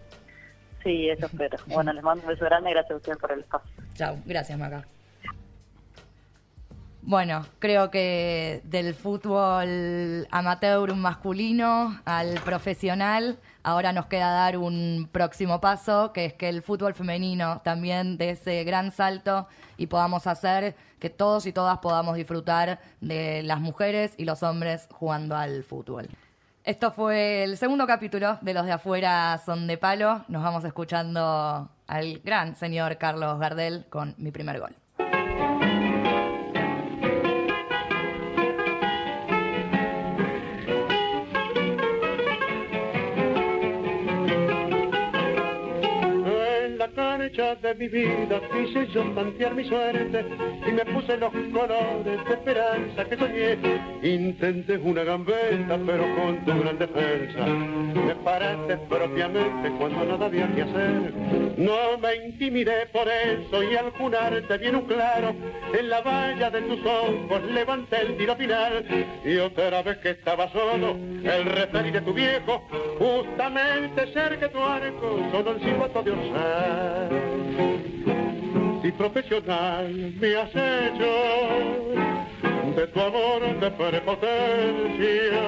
[0.83, 1.57] Sí, eso espero.
[1.67, 3.71] Bueno, les mando un beso grande y gracias a ustedes por el espacio.
[3.95, 4.85] Chao, gracias Maca.
[7.05, 15.59] Bueno, creo que del fútbol amateur masculino al profesional, ahora nos queda dar un próximo
[15.59, 20.77] paso, que es que el fútbol femenino también dé ese gran salto y podamos hacer
[20.99, 26.07] que todos y todas podamos disfrutar de las mujeres y los hombres jugando al fútbol.
[26.63, 30.23] Esto fue el segundo capítulo de Los de afuera son de palo.
[30.29, 34.82] Nos vamos escuchando al gran señor Carlos Gardel con mi primer gol.
[47.33, 50.23] De mi vida quise yo tantear mi suerte
[50.67, 53.57] y me puse los colores de esperanza que soñé.
[54.03, 60.61] Intenté una gambeta, pero con tu gran defensa me paraste propiamente cuando nada había que
[60.61, 61.13] hacer.
[61.57, 65.33] No me intimidé por eso y al junarte bien un claro
[65.73, 68.85] en la valla de tus ojos levanté el tiro final
[69.25, 72.63] y otra vez que estaba solo el referí de tu viejo
[72.99, 77.22] justamente cerca de tu arco solo el silbato de orsal
[78.81, 81.11] si profesional me has hecho
[82.75, 85.41] de tu amor de prepotencia.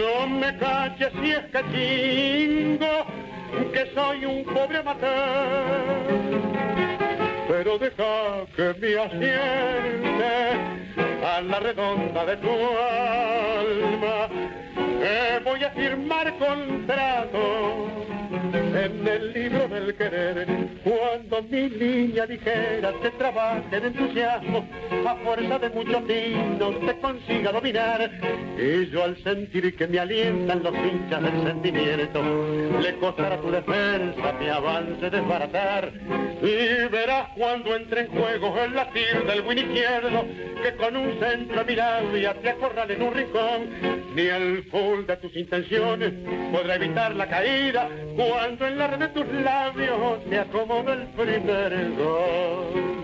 [0.00, 3.06] No me caches si es que chingo
[3.72, 5.08] que soy un pobre amateur,
[7.48, 10.34] pero deja que me asiente
[11.24, 14.28] a la redonda de tu alma.
[15.48, 17.88] Voy a firmar contrato.
[18.50, 20.46] En el libro del querer,
[20.84, 24.68] cuando mi niña dijera te trabaje de entusiasmo,
[25.06, 28.10] a fuerza de muchos vinos te consiga dominar,
[28.58, 32.22] y yo al sentir que me alientan los hinchas del sentimiento,
[32.80, 35.92] le costará tu defensa mi avance desbaratar,
[36.42, 40.24] y verás cuando entre en juego el latir del win izquierdo,
[40.62, 43.70] que con un centro mirado ya te acorral en un rincón,
[44.14, 46.12] ni el full de tus intenciones
[46.52, 51.92] podrá evitar la caída, cuando en la red de tus labios me acomodo el primer
[51.92, 52.98] gol.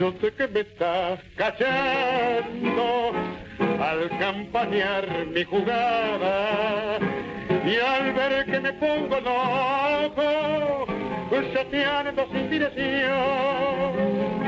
[0.00, 3.12] Yo sé que me estás cachando
[3.80, 6.98] al campañar mi jugada
[7.64, 10.86] y al ver que me pongo loco,
[11.52, 14.45] chateando sin dirección.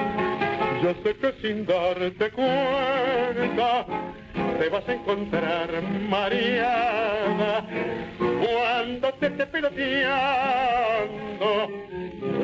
[0.83, 3.85] Yo sé que sin darte cuenta
[4.59, 5.69] te vas a encontrar
[6.09, 7.65] Mariana
[8.19, 10.09] cuando te esté peloteando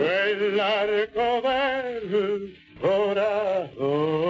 [0.01, 4.25] el arco del corazón.